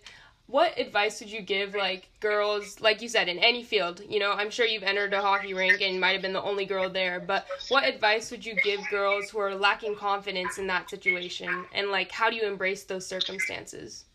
What 0.48 0.78
advice 0.78 1.22
would 1.22 1.32
you 1.32 1.42
give 1.42 1.76
like 1.76 2.10
girls, 2.20 2.82
like 2.82 3.02
you 3.02 3.08
said, 3.08 3.30
in 3.30 3.40
any 3.40 3.64
field? 3.64 4.02
You 4.08 4.20
know, 4.20 4.32
I'm 4.32 4.50
sure 4.50 4.66
you've 4.66 4.84
entered 4.84 5.14
a 5.14 5.22
hockey 5.22 5.54
rink 5.54 5.82
and 5.82 6.00
might 6.00 6.12
have 6.12 6.22
been 6.22 6.34
the 6.34 6.42
only 6.42 6.66
girl 6.66 6.90
there, 6.90 7.20
but 7.20 7.46
what 7.70 7.86
advice 7.86 8.32
would 8.32 8.46
you 8.46 8.56
give 8.56 8.80
girls 8.90 9.30
who 9.30 9.40
are 9.40 9.56
lacking 9.56 9.96
confidence 9.96 10.58
in 10.58 10.68
that 10.68 10.90
situation, 10.90 11.66
and 11.74 11.90
like 11.90 12.12
how 12.12 12.30
do 12.30 12.36
you 12.36 12.44
embrace 12.44 12.84
those 12.84 13.08
circumstances? 13.08 14.06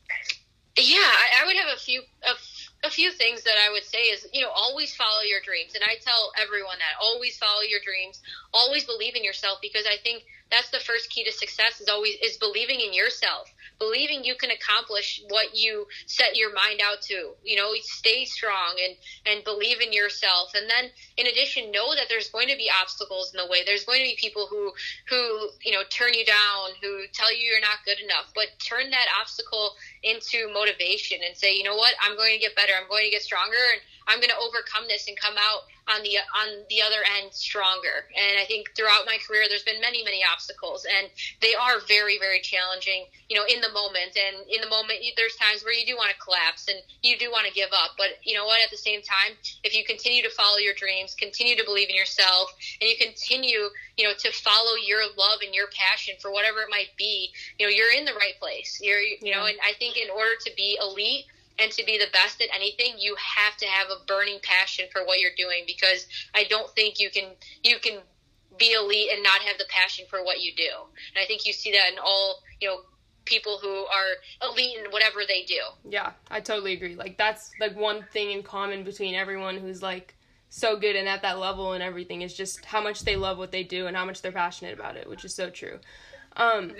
Yeah, 0.77 0.99
I, 0.99 1.43
I 1.43 1.47
would 1.47 1.57
have 1.57 1.75
a 1.75 1.81
few 1.81 2.03
a, 2.23 2.87
a 2.87 2.91
few 2.91 3.11
things 3.11 3.43
that 3.45 3.57
I 3.67 3.73
would 3.73 3.85
say 3.85 4.03
is 4.03 4.27
you 4.35 4.43
know 4.43 4.51
always 4.51 4.95
follow 4.95 5.23
your 5.23 5.41
dreams, 5.41 5.75
and 5.75 5.83
I 5.83 5.97
tell 6.05 6.33
everyone 6.39 6.79
that 6.79 7.01
always 7.01 7.39
follow 7.39 7.63
your 7.63 7.81
dreams, 7.81 8.21
always 8.53 8.85
believe 8.85 9.17
in 9.17 9.25
yourself 9.25 9.59
because 9.63 9.87
I 9.87 9.97
think 10.03 10.25
that's 10.51 10.69
the 10.71 10.81
first 10.81 11.09
key 11.09 11.25
to 11.25 11.33
success 11.33 11.81
is 11.81 11.89
always 11.89 12.17
is 12.23 12.37
believing 12.37 12.81
in 12.81 12.93
yourself 12.93 13.51
believing 13.79 14.25
you 14.25 14.35
can 14.35 14.51
accomplish 14.51 15.23
what 15.29 15.55
you 15.55 15.87
set 16.07 16.37
your 16.37 16.53
mind 16.55 16.81
out 16.83 17.03
to 17.03 17.33
you 17.45 17.57
know 17.57 17.73
stay 17.83 18.25
strong 18.25 18.77
and 18.83 18.97
and 19.27 19.45
believe 19.45 19.81
in 19.81 19.93
yourself. 19.93 20.53
And 20.55 20.69
then 20.69 20.91
in 21.17 21.27
addition 21.27 21.71
know 21.71 21.95
that 21.95 22.09
there's 22.09 22.31
going 22.31 22.49
to 22.49 22.57
be 22.57 22.71
obstacles 22.71 23.33
in 23.35 23.39
the 23.39 23.51
way. 23.51 23.63
There's 23.65 23.85
going 23.85 24.01
to 24.01 24.09
be 24.09 24.17
people 24.19 24.47
who 24.49 24.73
who 25.09 25.51
you 25.63 25.73
know 25.73 25.83
turn 25.91 26.15
you 26.15 26.25
down 26.25 26.77
who 26.83 27.05
tell 27.13 27.33
you 27.35 27.45
you're 27.45 27.61
not 27.61 27.85
good 27.85 28.01
enough. 28.01 28.33
But 28.35 28.49
turn 28.59 28.91
that 28.91 29.07
obstacle 29.21 29.75
into 30.03 30.53
motivation 30.53 31.19
and 31.27 31.37
say 31.37 31.57
you 31.57 31.65
know 31.65 31.77
what? 31.77 31.95
I'm 32.03 32.17
going 32.17 32.35
to 32.35 32.41
get 32.41 32.57
better. 32.57 32.73
I'm 32.81 32.89
going 32.89 33.05
to 33.05 33.11
get 33.11 33.23
stronger. 33.23 33.61
And 33.73 33.81
i'm 34.07 34.19
going 34.19 34.31
to 34.31 34.43
overcome 34.43 34.85
this 34.89 35.09
and 35.09 35.17
come 35.19 35.35
out 35.39 35.63
on 35.89 36.03
the 36.03 36.19
on 36.19 36.67
the 36.69 36.83
other 36.83 36.99
end 37.19 37.33
stronger. 37.33 38.11
And 38.11 38.39
I 38.39 38.45
think 38.45 38.75
throughout 38.75 39.07
my 39.07 39.19
career, 39.23 39.47
there's 39.49 39.63
been 39.63 39.81
many 39.81 40.03
many 40.03 40.23
obstacles, 40.27 40.85
and 40.85 41.09
they 41.41 41.55
are 41.55 41.79
very 41.87 42.19
very 42.19 42.41
challenging. 42.41 43.07
You 43.31 43.39
know, 43.39 43.47
in 43.47 43.61
the 43.61 43.71
moment, 43.71 44.19
and 44.19 44.43
in 44.51 44.61
the 44.61 44.69
moment, 44.69 44.99
there's 45.17 45.37
times 45.37 45.63
where 45.63 45.73
you 45.73 45.87
do 45.87 45.95
want 45.95 46.11
to 46.11 46.19
collapse 46.19 46.69
and 46.69 46.79
you 47.03 47.17
do 47.19 47.31
want 47.31 47.47
to 47.47 47.53
give 47.55 47.71
up. 47.71 47.95
But 47.97 48.19
you 48.25 48.35
know 48.35 48.47
what? 48.47 48.63
At 48.63 48.71
the 48.71 48.83
same 48.83 49.03
time, 49.03 49.39
if 49.63 49.75
you 49.75 49.85
continue 49.85 50.23
to 50.23 50.31
follow 50.31 50.59
your 50.59 50.75
dreams, 50.75 51.15
continue 51.15 51.57
to 51.57 51.65
believe 51.65 51.89
in 51.89 51.97
yourself, 51.97 52.51
and 52.81 52.91
you 52.91 52.97
continue, 52.99 53.71
you 53.97 54.05
know, 54.05 54.15
to 54.19 54.33
follow 54.33 54.75
your 54.75 55.07
love 55.17 55.39
and 55.43 55.55
your 55.55 55.71
passion 55.71 56.15
for 56.19 56.33
whatever 56.33 56.63
it 56.63 56.71
might 56.71 56.91
be, 56.99 57.31
you 57.59 57.67
know, 57.67 57.71
you're 57.71 57.95
in 57.95 58.05
the 58.05 58.15
right 58.19 58.35
place. 58.41 58.79
You're, 58.83 59.01
you 59.01 59.31
know, 59.31 59.47
and 59.47 59.59
I 59.63 59.73
think 59.79 59.97
in 59.97 60.11
order 60.11 60.35
to 60.45 60.51
be 60.57 60.79
elite 60.83 61.27
and 61.59 61.73
to 61.73 61.85
be 61.85 61.99
the 61.99 62.11
best 62.13 62.41
at 62.41 62.49
anything 62.55 62.95
you 62.99 63.17
have 63.17 63.57
to 63.57 63.67
have 63.67 63.89
a 63.89 64.05
burning 64.07 64.39
passion 64.43 64.87
for 64.93 65.05
what 65.05 65.21
you're 65.21 65.37
doing 65.37 65.65
because 65.67 66.07
i 66.35 66.45
don't 66.45 66.71
think 66.75 67.01
you 67.01 67.11
can 67.11 67.31
you 67.63 67.79
can 67.79 68.01
be 68.59 68.73
elite 68.73 69.11
and 69.13 69.23
not 69.23 69.41
have 69.41 69.59
the 69.59 69.67
passion 69.69 70.05
for 70.09 70.25
what 70.25 70.41
you 70.41 70.53
do. 70.57 70.71
And 71.15 71.23
i 71.23 71.27
think 71.27 71.47
you 71.47 71.53
see 71.53 71.73
that 71.73 71.93
in 71.93 71.99
all 71.99 72.43
you 72.61 72.69
know 72.69 72.79
people 73.25 73.59
who 73.61 73.69
are 73.69 74.51
elite 74.51 74.79
in 74.79 74.91
whatever 74.91 75.21
they 75.27 75.43
do. 75.43 75.61
Yeah 75.89 76.13
i 76.31 76.41
totally 76.41 76.73
agree. 76.73 76.95
Like 76.95 77.19
that's 77.19 77.51
like 77.61 77.77
one 77.77 78.05
thing 78.13 78.31
in 78.31 78.43
common 78.43 78.85
between 78.85 79.15
everyone 79.15 79.57
who's 79.57 79.83
like 79.83 80.15
so 80.49 80.77
good 80.77 80.97
and 80.97 81.09
at 81.09 81.23
that 81.23 81.39
level 81.39 81.73
and 81.73 81.83
everything 81.83 82.23
is 82.23 82.35
just 82.35 82.65
how 82.65 82.81
much 82.81 83.01
they 83.01 83.17
love 83.17 83.37
what 83.37 83.51
they 83.51 83.65
do 83.65 83.87
and 83.87 83.97
how 83.97 84.05
much 84.05 84.23
they're 84.23 84.33
passionate 84.33 84.79
about 84.79 84.97
it 84.97 85.09
which 85.09 85.25
is 85.25 85.35
so 85.35 85.51
true 85.51 85.79
um, 86.37 86.73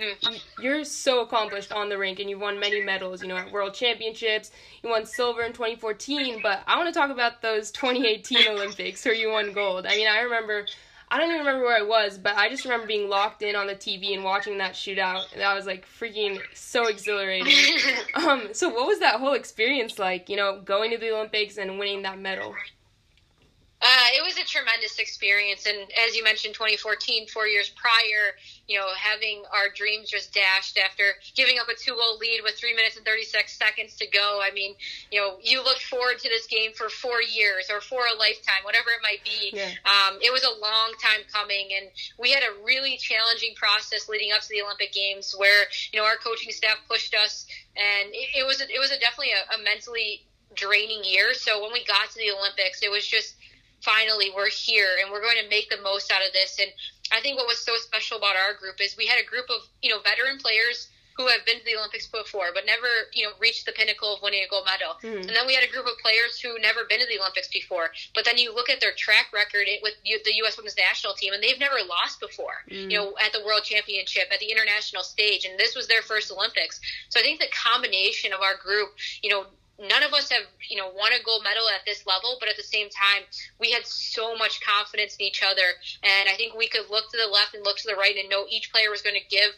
you're 0.59 0.83
so 0.83 1.21
accomplished 1.21 1.71
on 1.71 1.89
the 1.89 1.97
rink, 1.97 2.19
and 2.19 2.29
you've 2.29 2.41
won 2.41 2.59
many 2.59 2.81
medals. 2.81 3.21
You 3.21 3.27
know, 3.27 3.37
at 3.37 3.51
World 3.51 3.73
Championships, 3.73 4.51
you 4.83 4.89
won 4.89 5.05
silver 5.05 5.41
in 5.43 5.53
2014. 5.53 6.39
But 6.41 6.61
I 6.67 6.77
want 6.77 6.93
to 6.93 6.99
talk 6.99 7.09
about 7.09 7.41
those 7.41 7.71
2018 7.71 8.47
Olympics 8.49 9.03
where 9.05 9.13
you 9.13 9.29
won 9.29 9.53
gold. 9.53 9.85
I 9.85 9.95
mean, 9.95 10.07
I 10.07 10.21
remember 10.21 10.65
I 11.09 11.17
don't 11.17 11.29
even 11.29 11.39
remember 11.39 11.63
where 11.63 11.77
I 11.77 11.83
was, 11.83 12.17
but 12.17 12.35
I 12.35 12.49
just 12.49 12.65
remember 12.65 12.85
being 12.85 13.07
locked 13.07 13.41
in 13.41 13.55
on 13.55 13.67
the 13.67 13.75
TV 13.75 14.13
and 14.13 14.25
watching 14.25 14.57
that 14.57 14.73
shootout. 14.73 15.31
And 15.31 15.41
that 15.41 15.55
was 15.55 15.65
like 15.65 15.85
freaking 15.85 16.41
so 16.53 16.87
exhilarating. 16.87 17.53
um, 18.15 18.49
so 18.51 18.67
what 18.67 18.87
was 18.87 18.99
that 18.99 19.19
whole 19.19 19.33
experience 19.33 19.97
like? 19.97 20.27
You 20.27 20.35
know, 20.35 20.59
going 20.59 20.91
to 20.91 20.97
the 20.97 21.15
Olympics 21.15 21.57
and 21.57 21.79
winning 21.79 22.01
that 22.01 22.19
medal. 22.19 22.53
Uh, 23.79 24.09
it 24.17 24.23
was 24.23 24.37
a 24.39 24.43
tremendous 24.43 24.97
experience, 24.97 25.67
and 25.67 25.77
as 26.01 26.15
you 26.15 26.23
mentioned, 26.23 26.55
2014, 26.55 27.27
four 27.27 27.45
years 27.45 27.69
prior, 27.69 28.33
you 28.67 28.75
know, 28.75 28.87
having 28.97 29.43
our 29.53 29.69
dreams 29.69 30.09
just 30.09 30.33
dashed 30.33 30.79
after 30.79 31.13
giving 31.35 31.59
up 31.59 31.69
a 31.69 31.77
2-0 31.77 31.93
lead 32.19 32.41
with 32.43 32.55
three 32.55 32.73
minutes 32.73 32.97
and 32.97 33.05
36 33.05 33.55
seconds 33.55 33.93
to 33.95 34.07
go. 34.07 34.41
I 34.41 34.49
mean, 34.49 34.73
you 35.11 35.21
know, 35.21 35.37
you 35.43 35.63
looked 35.63 35.83
forward 35.83 36.17
to 36.17 36.29
this 36.29 36.47
game 36.47 36.71
for 36.73 36.89
four 36.89 37.21
years 37.21 37.69
or 37.69 37.79
for 37.79 38.01
a 38.07 38.17
lifetime, 38.17 38.65
whatever 38.65 38.89
it 38.89 39.03
might 39.03 39.23
be. 39.23 39.53
Yeah. 39.53 39.69
Um, 39.85 40.17
it 40.25 40.33
was 40.33 40.41
a 40.41 40.59
long 40.59 40.93
time 40.97 41.21
coming, 41.31 41.69
and 41.77 41.91
we 42.17 42.31
had 42.31 42.41
a 42.41 42.63
really 42.65 42.97
challenging 42.97 43.53
process 43.55 44.09
leading 44.09 44.31
up 44.31 44.41
to 44.41 44.49
the 44.49 44.63
Olympic 44.63 44.91
Games, 44.91 45.35
where 45.37 45.65
you 45.93 45.99
know 45.99 46.05
our 46.05 46.17
coaching 46.17 46.51
staff 46.51 46.77
pushed 46.89 47.13
us, 47.13 47.45
and 47.75 48.09
it, 48.09 48.41
it 48.41 48.47
was 48.47 48.59
a, 48.59 48.65
it 48.73 48.79
was 48.79 48.89
a 48.89 48.99
definitely 48.99 49.33
a, 49.37 49.53
a 49.53 49.61
mentally 49.61 50.25
draining 50.55 51.03
year. 51.03 51.35
So 51.35 51.61
when 51.61 51.71
we 51.71 51.85
got 51.85 52.09
to 52.09 52.17
the 52.17 52.31
Olympics, 52.31 52.81
it 52.81 52.89
was 52.89 53.05
just 53.05 53.35
finally 53.87 54.29
we're 54.35 54.51
here 54.51 54.99
and 55.01 55.09
we're 55.09 55.21
going 55.21 55.39
to 55.41 55.49
make 55.49 55.69
the 55.69 55.79
most 55.81 56.11
out 56.11 56.19
of 56.19 56.33
this. 56.33 56.59
And 56.59 56.69
I 57.15 57.21
think 57.21 57.37
what 57.37 57.47
was 57.47 57.59
so 57.59 57.71
special 57.77 58.17
about 58.17 58.35
our 58.35 58.53
group 58.59 58.81
is 58.83 58.97
we 58.97 59.07
had 59.07 59.17
a 59.17 59.25
group 59.25 59.45
of, 59.49 59.63
you 59.81 59.89
know, 59.89 60.03
veteran 60.03 60.37
players 60.39 60.89
who 61.15 61.25
have 61.27 61.43
been 61.47 61.57
to 61.57 61.65
the 61.65 61.75
Olympics 61.75 62.05
before, 62.05 62.53
but 62.53 62.67
never, 62.67 62.85
you 63.11 63.23
know, 63.23 63.31
reached 63.39 63.65
the 63.65 63.71
pinnacle 63.71 64.13
of 64.13 64.21
winning 64.21 64.43
a 64.45 64.49
gold 64.51 64.67
medal. 64.69 64.93
Mm-hmm. 65.01 65.25
And 65.25 65.33
then 65.33 65.47
we 65.47 65.55
had 65.55 65.63
a 65.63 65.71
group 65.71 65.87
of 65.87 65.97
players 65.97 66.37
who 66.37 66.59
never 66.59 66.85
been 66.85 66.99
to 66.99 67.07
the 67.07 67.17
Olympics 67.17 67.47
before. 67.47 67.89
But 68.13 68.23
then 68.23 68.37
you 68.37 68.53
look 68.53 68.69
at 68.69 68.79
their 68.79 68.93
track 68.93 69.33
record 69.33 69.65
with 69.81 69.95
the 70.03 70.35
U.S. 70.45 70.57
Women's 70.57 70.77
National 70.77 71.13
Team, 71.17 71.33
and 71.33 71.41
they've 71.41 71.57
never 71.57 71.81
lost 71.89 72.19
before. 72.19 72.61
Mm-hmm. 72.69 72.91
You 72.91 72.97
know, 72.99 73.13
at 73.17 73.33
the 73.33 73.41
World 73.41 73.63
Championship, 73.63 74.29
at 74.29 74.39
the 74.39 74.51
international 74.51 75.01
stage, 75.01 75.45
and 75.45 75.57
this 75.57 75.73
was 75.73 75.87
their 75.87 76.03
first 76.03 76.29
Olympics. 76.29 76.79
So 77.09 77.19
I 77.19 77.23
think 77.23 77.39
the 77.39 77.49
combination 77.49 78.31
of 78.31 78.41
our 78.41 78.53
group, 78.61 78.93
you 79.23 79.31
know, 79.31 79.47
none 79.79 80.03
of 80.03 80.13
us 80.13 80.29
have 80.29 80.43
you 80.69 80.77
know 80.77 80.89
won 80.95 81.13
a 81.13 81.23
gold 81.23 81.43
medal 81.43 81.67
at 81.69 81.85
this 81.85 82.05
level 82.05 82.37
but 82.39 82.49
at 82.49 82.57
the 82.57 82.63
same 82.63 82.89
time 82.89 83.23
we 83.59 83.71
had 83.71 83.85
so 83.85 84.35
much 84.35 84.59
confidence 84.61 85.15
in 85.17 85.25
each 85.25 85.43
other 85.43 85.77
and 86.03 86.29
i 86.29 86.35
think 86.35 86.55
we 86.55 86.67
could 86.67 86.89
look 86.89 87.09
to 87.11 87.17
the 87.17 87.27
left 87.27 87.53
and 87.53 87.63
look 87.63 87.77
to 87.77 87.87
the 87.87 87.95
right 87.95 88.17
and 88.17 88.29
know 88.29 88.45
each 88.49 88.71
player 88.71 88.89
was 88.89 89.01
going 89.01 89.15
to 89.15 89.35
give 89.35 89.51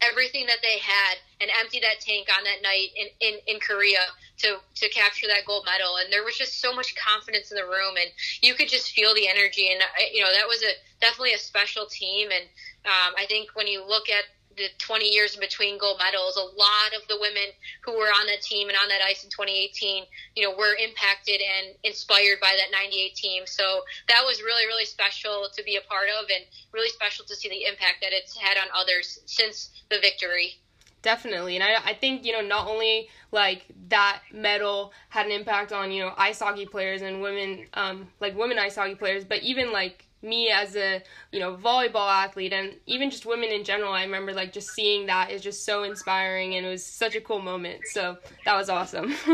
everything 0.00 0.46
that 0.46 0.58
they 0.62 0.78
had 0.78 1.16
and 1.40 1.50
empty 1.60 1.80
that 1.80 2.00
tank 2.00 2.28
on 2.36 2.44
that 2.44 2.62
night 2.62 2.88
in, 2.96 3.08
in, 3.20 3.34
in 3.46 3.60
Korea 3.60 4.00
to, 4.38 4.56
to 4.74 4.88
capture 4.90 5.26
that 5.28 5.46
gold 5.46 5.64
medal. 5.66 5.96
And 5.96 6.12
there 6.12 6.24
was 6.24 6.36
just 6.36 6.60
so 6.60 6.74
much 6.74 6.94
confidence 6.96 7.50
in 7.50 7.56
the 7.56 7.64
room 7.64 7.96
and 7.96 8.10
you 8.42 8.54
could 8.54 8.68
just 8.68 8.92
feel 8.92 9.14
the 9.14 9.28
energy. 9.28 9.70
And, 9.70 9.80
you 10.12 10.22
know, 10.22 10.32
that 10.32 10.46
was 10.48 10.62
a, 10.62 10.72
definitely 11.00 11.34
a 11.34 11.38
special 11.38 11.86
team. 11.86 12.28
And 12.30 12.44
um, 12.84 13.14
I 13.16 13.26
think 13.28 13.50
when 13.54 13.66
you 13.66 13.84
look 13.86 14.08
at 14.08 14.24
the 14.56 14.68
20 14.78 15.06
years 15.06 15.34
in 15.34 15.40
between 15.40 15.78
gold 15.78 16.00
medals, 16.02 16.36
a 16.36 16.40
lot 16.40 16.94
of 16.96 17.06
the 17.08 17.16
women 17.20 17.50
who 17.82 17.92
were 17.92 18.12
on 18.12 18.26
that 18.26 18.42
team 18.42 18.68
and 18.68 18.78
on 18.78 18.88
that 18.88 19.00
ice 19.02 19.24
in 19.24 19.30
2018, 19.30 20.04
you 20.36 20.42
know, 20.42 20.56
were 20.56 20.74
impacted 20.76 21.40
and 21.40 21.74
inspired 21.82 22.40
by 22.40 22.54
that 22.56 22.70
98 22.70 23.14
team. 23.14 23.42
So 23.46 23.82
that 24.08 24.22
was 24.24 24.42
really, 24.42 24.66
really 24.66 24.84
special 24.84 25.48
to 25.54 25.62
be 25.64 25.76
a 25.76 25.82
part 25.88 26.08
of 26.08 26.30
and 26.30 26.44
really 26.72 26.90
special 26.90 27.24
to 27.26 27.34
see 27.36 27.48
the 27.48 27.64
impact 27.64 27.98
that 28.02 28.12
it's 28.12 28.36
had 28.36 28.56
on 28.56 28.68
others 28.74 29.20
since 29.26 29.70
the 29.90 29.98
victory. 30.00 30.54
Definitely. 31.02 31.56
And 31.56 31.64
I, 31.64 31.76
I 31.84 31.94
think, 31.94 32.24
you 32.24 32.32
know, 32.32 32.40
not 32.40 32.66
only 32.66 33.10
like 33.30 33.66
that 33.88 34.22
medal 34.32 34.92
had 35.10 35.26
an 35.26 35.32
impact 35.32 35.70
on, 35.70 35.92
you 35.92 36.02
know, 36.02 36.14
ice 36.16 36.38
hockey 36.38 36.64
players 36.64 37.02
and 37.02 37.20
women, 37.20 37.66
um, 37.74 38.08
like 38.20 38.34
women 38.34 38.58
ice 38.58 38.76
hockey 38.76 38.94
players, 38.94 39.22
but 39.22 39.42
even 39.42 39.70
like 39.70 40.06
me 40.24 40.48
as 40.48 40.74
a 40.76 41.02
you 41.32 41.38
know 41.38 41.56
volleyball 41.56 42.10
athlete 42.10 42.52
and 42.52 42.72
even 42.86 43.10
just 43.10 43.26
women 43.26 43.50
in 43.50 43.62
general 43.62 43.92
i 43.92 44.02
remember 44.02 44.32
like 44.32 44.52
just 44.52 44.70
seeing 44.70 45.06
that 45.06 45.30
is 45.30 45.42
just 45.42 45.64
so 45.64 45.82
inspiring 45.82 46.54
and 46.54 46.66
it 46.66 46.68
was 46.68 46.84
such 46.84 47.14
a 47.14 47.20
cool 47.20 47.40
moment 47.40 47.80
so 47.84 48.16
that 48.44 48.56
was 48.56 48.68
awesome 48.68 49.14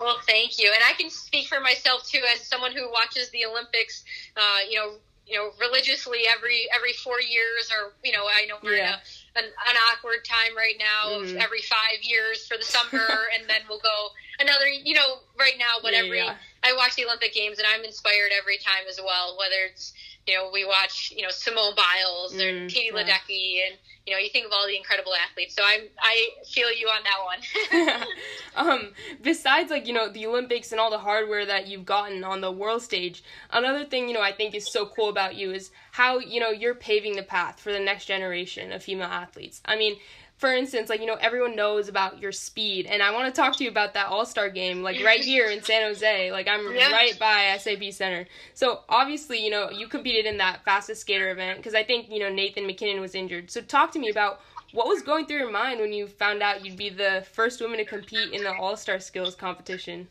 well 0.00 0.16
thank 0.26 0.58
you 0.58 0.70
and 0.72 0.82
i 0.88 0.92
can 0.94 1.10
speak 1.10 1.46
for 1.46 1.60
myself 1.60 2.06
too 2.08 2.20
as 2.32 2.40
someone 2.40 2.72
who 2.72 2.90
watches 2.90 3.28
the 3.30 3.44
olympics 3.44 4.04
uh, 4.36 4.58
you 4.68 4.76
know 4.76 4.92
you 5.30 5.36
know 5.36 5.50
religiously 5.60 6.26
every 6.28 6.66
every 6.74 6.92
four 6.92 7.20
years 7.20 7.70
or 7.70 7.92
you 8.02 8.12
know 8.12 8.26
i 8.26 8.44
know 8.46 8.56
we're 8.62 8.74
yeah. 8.74 8.88
in 8.88 8.94
a 8.94 9.38
an, 9.38 9.44
an, 9.44 9.76
awkward 9.88 10.24
time 10.24 10.56
right 10.56 10.74
now 10.78 11.14
mm. 11.14 11.22
of 11.22 11.36
every 11.36 11.62
five 11.62 12.02
years 12.02 12.46
for 12.46 12.56
the 12.56 12.64
summer 12.64 13.06
and 13.38 13.48
then 13.48 13.62
we'll 13.68 13.80
go 13.80 14.08
another 14.40 14.66
you 14.66 14.94
know 14.94 15.22
right 15.38 15.54
now 15.58 15.78
but 15.82 15.92
yeah, 15.92 15.98
every 15.98 16.18
yeah. 16.18 16.34
i 16.64 16.74
watch 16.76 16.96
the 16.96 17.04
olympic 17.04 17.32
games 17.32 17.58
and 17.58 17.66
i'm 17.72 17.84
inspired 17.84 18.32
every 18.36 18.58
time 18.58 18.82
as 18.88 18.98
well 18.98 19.36
whether 19.38 19.70
it's 19.70 19.94
you 20.26 20.34
know, 20.34 20.50
we 20.52 20.64
watch, 20.64 21.12
you 21.16 21.22
know, 21.22 21.30
Simone 21.30 21.74
Biles 21.74 22.34
or 22.34 22.52
mm, 22.52 22.68
Katie 22.68 22.90
yeah. 22.94 23.02
Ledecky, 23.02 23.66
and 23.66 23.78
you 24.06 24.14
know, 24.14 24.18
you 24.18 24.28
think 24.30 24.46
of 24.46 24.52
all 24.52 24.66
the 24.66 24.76
incredible 24.76 25.12
athletes. 25.14 25.54
So 25.54 25.62
I'm, 25.64 25.82
I 26.00 26.28
feel 26.46 26.72
you 26.72 26.88
on 26.88 27.02
that 27.04 27.94
one. 27.94 28.06
um, 28.56 28.92
besides, 29.22 29.70
like 29.70 29.86
you 29.86 29.92
know, 29.92 30.08
the 30.08 30.26
Olympics 30.26 30.72
and 30.72 30.80
all 30.80 30.90
the 30.90 30.98
hardware 30.98 31.46
that 31.46 31.66
you've 31.66 31.86
gotten 31.86 32.22
on 32.22 32.40
the 32.40 32.52
world 32.52 32.82
stage, 32.82 33.22
another 33.50 33.84
thing 33.84 34.08
you 34.08 34.14
know 34.14 34.22
I 34.22 34.32
think 34.32 34.54
is 34.54 34.70
so 34.70 34.86
cool 34.86 35.08
about 35.08 35.36
you 35.36 35.52
is 35.52 35.70
how 35.92 36.18
you 36.18 36.40
know 36.40 36.50
you're 36.50 36.74
paving 36.74 37.16
the 37.16 37.22
path 37.22 37.60
for 37.60 37.72
the 37.72 37.80
next 37.80 38.06
generation 38.06 38.72
of 38.72 38.82
female 38.82 39.08
athletes. 39.08 39.60
I 39.64 39.76
mean, 39.76 39.96
for 40.40 40.54
instance, 40.54 40.88
like, 40.88 41.00
you 41.00 41.06
know, 41.06 41.18
everyone 41.20 41.54
knows 41.54 41.88
about 41.88 42.18
your 42.18 42.32
speed, 42.32 42.86
and 42.86 43.02
I 43.02 43.10
want 43.12 43.32
to 43.32 43.38
talk 43.38 43.56
to 43.56 43.64
you 43.64 43.68
about 43.68 43.92
that 43.92 44.06
All 44.06 44.24
Star 44.24 44.48
game, 44.48 44.82
like, 44.82 45.04
right 45.04 45.20
here 45.20 45.50
in 45.50 45.62
San 45.62 45.82
Jose. 45.82 46.32
Like, 46.32 46.48
I'm 46.48 46.74
yeah. 46.74 46.90
right 46.90 47.16
by 47.18 47.54
SAP 47.58 47.92
Center. 47.92 48.26
So, 48.54 48.80
obviously, 48.88 49.44
you 49.44 49.50
know, 49.50 49.68
you 49.68 49.86
competed 49.86 50.24
in 50.24 50.38
that 50.38 50.64
fastest 50.64 51.02
skater 51.02 51.30
event 51.30 51.58
because 51.58 51.74
I 51.74 51.84
think, 51.84 52.08
you 52.08 52.20
know, 52.20 52.30
Nathan 52.30 52.66
MacKinnon 52.66 53.02
was 53.02 53.14
injured. 53.14 53.50
So, 53.50 53.60
talk 53.60 53.92
to 53.92 53.98
me 53.98 54.08
about 54.08 54.40
what 54.72 54.86
was 54.86 55.02
going 55.02 55.26
through 55.26 55.40
your 55.40 55.50
mind 55.50 55.78
when 55.78 55.92
you 55.92 56.06
found 56.06 56.42
out 56.42 56.64
you'd 56.64 56.78
be 56.78 56.88
the 56.88 57.22
first 57.32 57.60
woman 57.60 57.76
to 57.76 57.84
compete 57.84 58.32
in 58.32 58.42
the 58.42 58.56
All 58.56 58.78
Star 58.78 58.98
Skills 58.98 59.34
competition? 59.34 60.08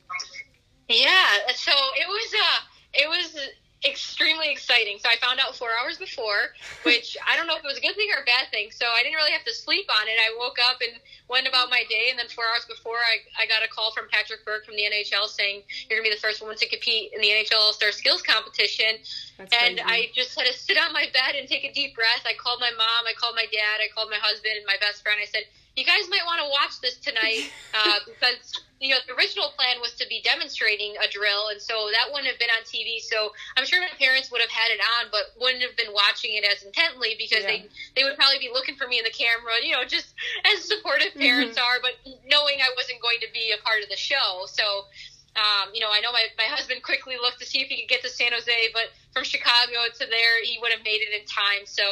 Yeah, 0.88 1.26
so 1.56 1.72
it 1.72 2.08
was, 2.08 2.34
uh, 2.36 2.60
it 2.94 3.10
was 3.10 3.50
extremely 3.86 4.52
exciting. 4.52 5.00
So 5.00 5.08
I 5.08 5.16
found 5.24 5.40
out 5.40 5.56
four 5.56 5.70
hours 5.80 5.98
before, 5.98 6.52
which 6.84 7.16
I 7.24 7.36
don't 7.38 7.48
know 7.48 7.56
if 7.56 7.64
it 7.64 7.68
was 7.68 7.78
a 7.78 7.82
good 7.82 7.96
thing 7.96 8.12
or 8.12 8.22
a 8.22 8.26
bad 8.26 8.52
thing. 8.52 8.72
So 8.72 8.86
I 8.86 9.04
didn't 9.04 9.16
really 9.16 9.32
have 9.32 9.46
to 9.46 9.56
sleep 9.56 9.88
on 9.88 10.08
it. 10.08 10.20
I 10.20 10.36
woke 10.36 10.58
up 10.60 10.84
and 10.84 11.00
went 11.32 11.48
about 11.48 11.70
my 11.70 11.84
day, 11.88 12.10
and 12.10 12.20
then 12.20 12.28
four 12.28 12.44
hours 12.52 12.66
before, 12.68 13.00
I, 13.00 13.24
I 13.40 13.48
got 13.48 13.64
a 13.64 13.70
call 13.72 13.92
from 13.96 14.12
Patrick 14.12 14.44
Burke 14.44 14.66
from 14.66 14.76
the 14.76 14.84
NHL 14.84 15.30
saying 15.30 15.64
you're 15.88 16.00
gonna 16.00 16.10
be 16.10 16.14
the 16.14 16.20
first 16.20 16.42
woman 16.42 16.58
to 16.58 16.68
compete 16.68 17.14
in 17.16 17.22
the 17.22 17.32
NHL 17.32 17.60
All 17.60 17.74
Star 17.74 17.92
Skills 17.92 18.22
Competition. 18.22 19.00
That's 19.38 19.54
and 19.56 19.80
crazy. 19.80 20.12
I 20.12 20.12
just 20.12 20.36
had 20.36 20.48
to 20.48 20.54
sit 20.54 20.76
on 20.76 20.92
my 20.92 21.08
bed 21.14 21.40
and 21.40 21.48
take 21.48 21.64
a 21.64 21.72
deep 21.72 21.96
breath. 21.96 22.28
I 22.28 22.36
called 22.36 22.60
my 22.60 22.72
mom, 22.76 23.08
I 23.08 23.14
called 23.16 23.36
my 23.36 23.48
dad, 23.48 23.80
I 23.80 23.88
called 23.96 24.10
my 24.12 24.20
husband 24.20 24.60
and 24.60 24.66
my 24.66 24.76
best 24.82 25.04
friend. 25.04 25.20
I 25.22 25.30
said, 25.30 25.48
"You 25.80 25.86
guys 25.86 26.10
might 26.10 26.26
want 26.28 26.44
to 26.44 26.50
watch 26.52 26.82
this 26.82 26.98
tonight 27.00 27.48
uh, 27.74 28.04
because." 28.06 28.66
You 28.80 28.96
know, 28.96 29.00
the 29.08 29.14
original 29.14 29.52
plan 29.60 29.84
was 29.84 29.92
to 30.00 30.08
be 30.08 30.24
demonstrating 30.24 30.96
a 31.04 31.08
drill, 31.12 31.52
and 31.52 31.62
so 31.62 31.92
that 31.92 32.08
wouldn't 32.12 32.32
have 32.32 32.40
been 32.40 32.52
on 32.56 32.64
TV. 32.64 33.04
So 33.04 33.36
I'm 33.58 33.66
sure 33.68 33.80
my 33.84 33.92
parents 34.00 34.32
would 34.32 34.40
have 34.40 34.50
had 34.50 34.72
it 34.72 34.80
on, 34.80 35.12
but 35.12 35.36
wouldn't 35.36 35.64
have 35.64 35.76
been 35.76 35.92
watching 35.92 36.40
it 36.40 36.48
as 36.48 36.64
intently 36.64 37.20
because 37.20 37.44
yeah. 37.44 37.68
they 37.96 38.00
they 38.00 38.04
would 38.08 38.16
probably 38.16 38.40
be 38.40 38.50
looking 38.52 38.80
for 38.80 38.88
me 38.88 38.98
in 38.98 39.04
the 39.04 39.12
camera, 39.12 39.60
you 39.62 39.76
know, 39.76 39.84
just 39.84 40.16
as 40.48 40.64
supportive 40.64 41.12
mm-hmm. 41.12 41.28
parents 41.28 41.60
mm-hmm. 41.60 41.68
are, 41.68 41.84
but 41.84 42.00
knowing 42.24 42.64
I 42.64 42.72
wasn't 42.80 43.04
going 43.04 43.20
to 43.20 43.30
be 43.36 43.52
a 43.52 43.60
part 43.60 43.84
of 43.84 43.92
the 43.92 44.00
show. 44.00 44.48
So, 44.48 44.88
um, 45.36 45.76
you 45.76 45.84
know, 45.84 45.92
I 45.92 46.00
know 46.00 46.12
my, 46.12 46.32
my 46.38 46.48
husband 46.48 46.84
quickly 46.84 47.16
looked 47.20 47.40
to 47.40 47.46
see 47.46 47.60
if 47.60 47.68
he 47.68 47.84
could 47.84 47.90
get 47.92 48.02
to 48.04 48.10
San 48.10 48.32
Jose, 48.32 48.72
but 48.74 48.96
from 49.12 49.24
Chicago 49.24 49.92
to 49.92 50.06
there, 50.08 50.40
he 50.44 50.58
would 50.62 50.72
have 50.72 50.84
made 50.84 51.04
it 51.04 51.12
in 51.12 51.28
time. 51.28 51.68
So, 51.68 51.84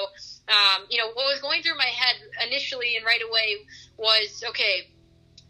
um, 0.47 0.87
you 0.89 0.97
know, 0.97 1.11
what 1.11 1.27
was 1.27 1.39
going 1.41 1.63
through 1.63 1.77
my 1.77 1.91
head 1.91 2.15
initially 2.47 2.95
and 2.95 3.05
right 3.05 3.21
away 3.21 3.67
was, 3.97 4.43
okay, 4.49 4.87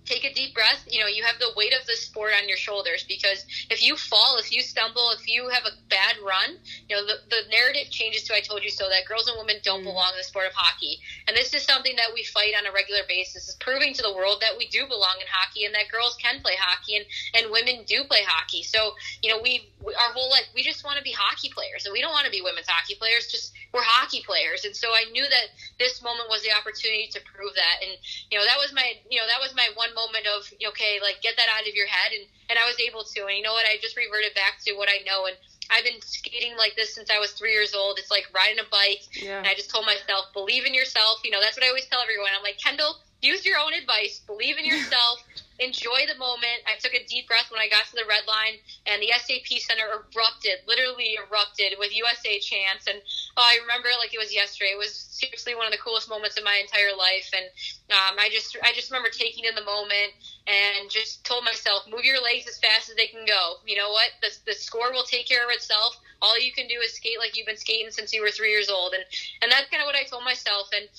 take 0.07 0.23
a 0.23 0.33
deep 0.33 0.55
breath. 0.55 0.87
You 0.87 1.01
know, 1.01 1.07
you 1.07 1.23
have 1.23 1.37
the 1.39 1.51
weight 1.55 1.73
of 1.73 1.85
the 1.85 1.93
sport 1.93 2.31
on 2.39 2.47
your 2.47 2.57
shoulders 2.57 3.03
because 3.07 3.45
if 3.69 3.83
you 3.83 3.95
fall, 3.95 4.37
if 4.39 4.51
you 4.51 4.61
stumble, 4.61 5.11
if 5.11 5.27
you 5.27 5.49
have 5.49 5.63
a 5.65 5.75
bad 5.89 6.15
run, 6.23 6.57
you 6.87 6.95
know, 6.95 7.05
the, 7.05 7.19
the 7.29 7.41
narrative 7.51 7.91
changes 7.91 8.23
to 8.23 8.35
I 8.35 8.41
told 8.41 8.63
you 8.63 8.69
so 8.69 8.87
that 8.89 9.07
girls 9.07 9.27
and 9.27 9.37
women 9.37 9.57
don't 9.63 9.81
mm. 9.81 9.91
belong 9.91 10.15
in 10.15 10.17
the 10.17 10.23
sport 10.23 10.47
of 10.47 10.53
hockey. 10.53 10.99
And 11.27 11.35
this 11.35 11.53
is 11.53 11.63
something 11.63 11.95
that 11.97 12.13
we 12.13 12.23
fight 12.23 12.53
on 12.57 12.65
a 12.65 12.71
regular 12.71 13.01
basis, 13.07 13.47
is 13.47 13.55
proving 13.59 13.93
to 13.93 14.01
the 14.01 14.13
world 14.13 14.41
that 14.41 14.57
we 14.57 14.67
do 14.67 14.87
belong 14.87 15.19
in 15.19 15.27
hockey 15.27 15.65
and 15.65 15.75
that 15.75 15.91
girls 15.91 16.15
can 16.21 16.39
play 16.41 16.55
hockey 16.57 16.95
and, 16.95 17.05
and 17.35 17.51
women 17.51 17.83
do 17.85 18.05
play 18.05 18.23
hockey. 18.23 18.63
So, 18.63 18.93
you 19.21 19.29
know, 19.29 19.41
we, 19.41 19.67
our 19.83 20.11
whole 20.13 20.29
life, 20.29 20.47
we 20.55 20.63
just 20.63 20.85
want 20.85 20.97
to 20.97 21.03
be 21.03 21.11
hockey 21.11 21.49
players 21.49 21.85
and 21.85 21.93
we 21.93 22.01
don't 22.01 22.13
want 22.13 22.25
to 22.25 22.31
be 22.31 22.41
women's 22.41 22.67
hockey 22.67 22.95
players, 22.95 23.27
just 23.27 23.53
we're 23.73 23.83
hockey 23.83 24.23
players. 24.25 24.63
And 24.63 24.75
so 24.75 24.93
I 24.93 25.05
knew 25.11 25.23
that 25.23 25.53
this 25.79 26.01
moment 26.01 26.29
was 26.29 26.41
the 26.43 26.53
opportunity 26.55 27.09
to 27.11 27.19
prove 27.21 27.53
that. 27.55 27.83
And, 27.83 27.97
you 28.31 28.37
know, 28.37 28.45
that 28.45 28.57
was 28.57 28.71
my, 28.73 28.95
you 29.09 29.19
know, 29.19 29.27
that 29.27 29.41
was 29.41 29.53
my 29.55 29.67
one 29.75 29.93
moment 29.97 30.29
of 30.29 30.45
okay, 30.69 31.01
like 31.01 31.25
get 31.25 31.33
that 31.41 31.49
out 31.49 31.65
of 31.65 31.73
your 31.73 31.89
head, 31.89 32.13
and 32.13 32.29
and 32.53 32.61
I 32.61 32.69
was 32.69 32.77
able 32.77 33.01
to. 33.01 33.19
And 33.25 33.35
you 33.35 33.41
know 33.41 33.57
what? 33.57 33.65
I 33.65 33.81
just 33.81 33.97
reverted 33.97 34.37
back 34.37 34.61
to 34.69 34.77
what 34.77 34.87
I 34.87 35.01
know, 35.09 35.25
and 35.25 35.33
I've 35.73 35.83
been 35.83 35.97
skating 36.05 36.53
like 36.55 36.77
this 36.77 36.93
since 36.93 37.09
I 37.09 37.17
was 37.17 37.33
three 37.33 37.51
years 37.51 37.73
old. 37.73 37.97
It's 37.97 38.13
like 38.13 38.29
riding 38.29 38.61
a 38.61 38.67
bike, 38.69 39.01
yeah. 39.17 39.41
and 39.41 39.47
I 39.49 39.57
just 39.57 39.73
told 39.73 39.89
myself, 39.89 40.29
believe 40.37 40.69
in 40.69 40.77
yourself. 40.77 41.25
You 41.25 41.33
know, 41.33 41.41
that's 41.41 41.57
what 41.57 41.65
I 41.65 41.73
always 41.73 41.89
tell 41.89 41.99
everyone. 42.05 42.29
I'm 42.37 42.45
like, 42.45 42.61
Kendall, 42.61 43.01
use 43.25 43.45
your 43.45 43.57
own 43.57 43.73
advice, 43.73 44.21
believe 44.29 44.61
in 44.61 44.65
yourself. 44.65 45.25
enjoy 45.59 46.05
the 46.05 46.17
moment. 46.17 46.61
I 46.65 46.77
took 46.77 46.93
a 46.93 47.05
deep 47.05 47.27
breath 47.27 47.49
when 47.49 47.61
I 47.61 47.69
got 47.69 47.85
to 47.89 47.95
the 47.97 48.07
red 48.07 48.25
line, 48.27 48.61
and 48.85 49.01
the 49.01 49.13
SAP 49.17 49.57
Center 49.59 49.89
erupted, 49.89 50.61
literally 50.67 51.17
erupted 51.17 51.77
with 51.79 51.95
USA 51.95 52.39
chants. 52.39 52.87
And 52.87 53.01
oh, 53.37 53.45
I 53.45 53.57
remember 53.61 53.89
it 53.89 53.97
like 53.99 54.13
it 54.13 54.21
was 54.21 54.33
yesterday. 54.33 54.77
It 54.77 54.81
was 54.81 54.93
seriously 54.93 55.55
one 55.55 55.65
of 55.65 55.73
the 55.73 55.81
coolest 55.81 56.09
moments 56.09 56.37
of 56.37 56.45
my 56.45 56.61
entire 56.61 56.93
life. 56.93 57.33
And 57.33 57.45
um, 57.89 58.21
I 58.21 58.29
just, 58.29 58.55
I 58.61 58.73
just 58.73 58.91
remember 58.91 59.09
taking 59.09 59.45
in 59.45 59.55
the 59.55 59.65
moment 59.65 60.13
and 60.45 60.89
just 60.89 61.25
told 61.25 61.43
myself, 61.43 61.89
move 61.89 62.05
your 62.05 62.21
legs 62.21 62.47
as 62.47 62.61
fast 62.61 62.89
as 62.89 62.95
they 62.95 63.07
can 63.07 63.25
go. 63.25 63.57
You 63.65 63.77
know 63.77 63.89
what? 63.89 64.13
The, 64.21 64.29
the 64.45 64.53
score 64.53 64.91
will 64.93 65.09
take 65.09 65.27
care 65.27 65.43
of 65.43 65.51
itself. 65.51 65.97
All 66.21 66.39
you 66.39 66.51
can 66.51 66.67
do 66.67 66.79
is 66.81 66.93
skate 66.93 67.19
like 67.19 67.37
you've 67.37 67.45
been 67.45 67.57
skating 67.57 67.91
since 67.91 68.13
you 68.13 68.21
were 68.21 68.31
three 68.31 68.49
years 68.49 68.69
old, 68.69 68.93
and 68.93 69.03
and 69.43 69.51
that's 69.51 69.69
kind 69.69 69.83
of 69.83 69.85
what 69.85 69.95
I 69.95 70.03
told 70.03 70.23
myself. 70.23 70.65
And 70.73 70.89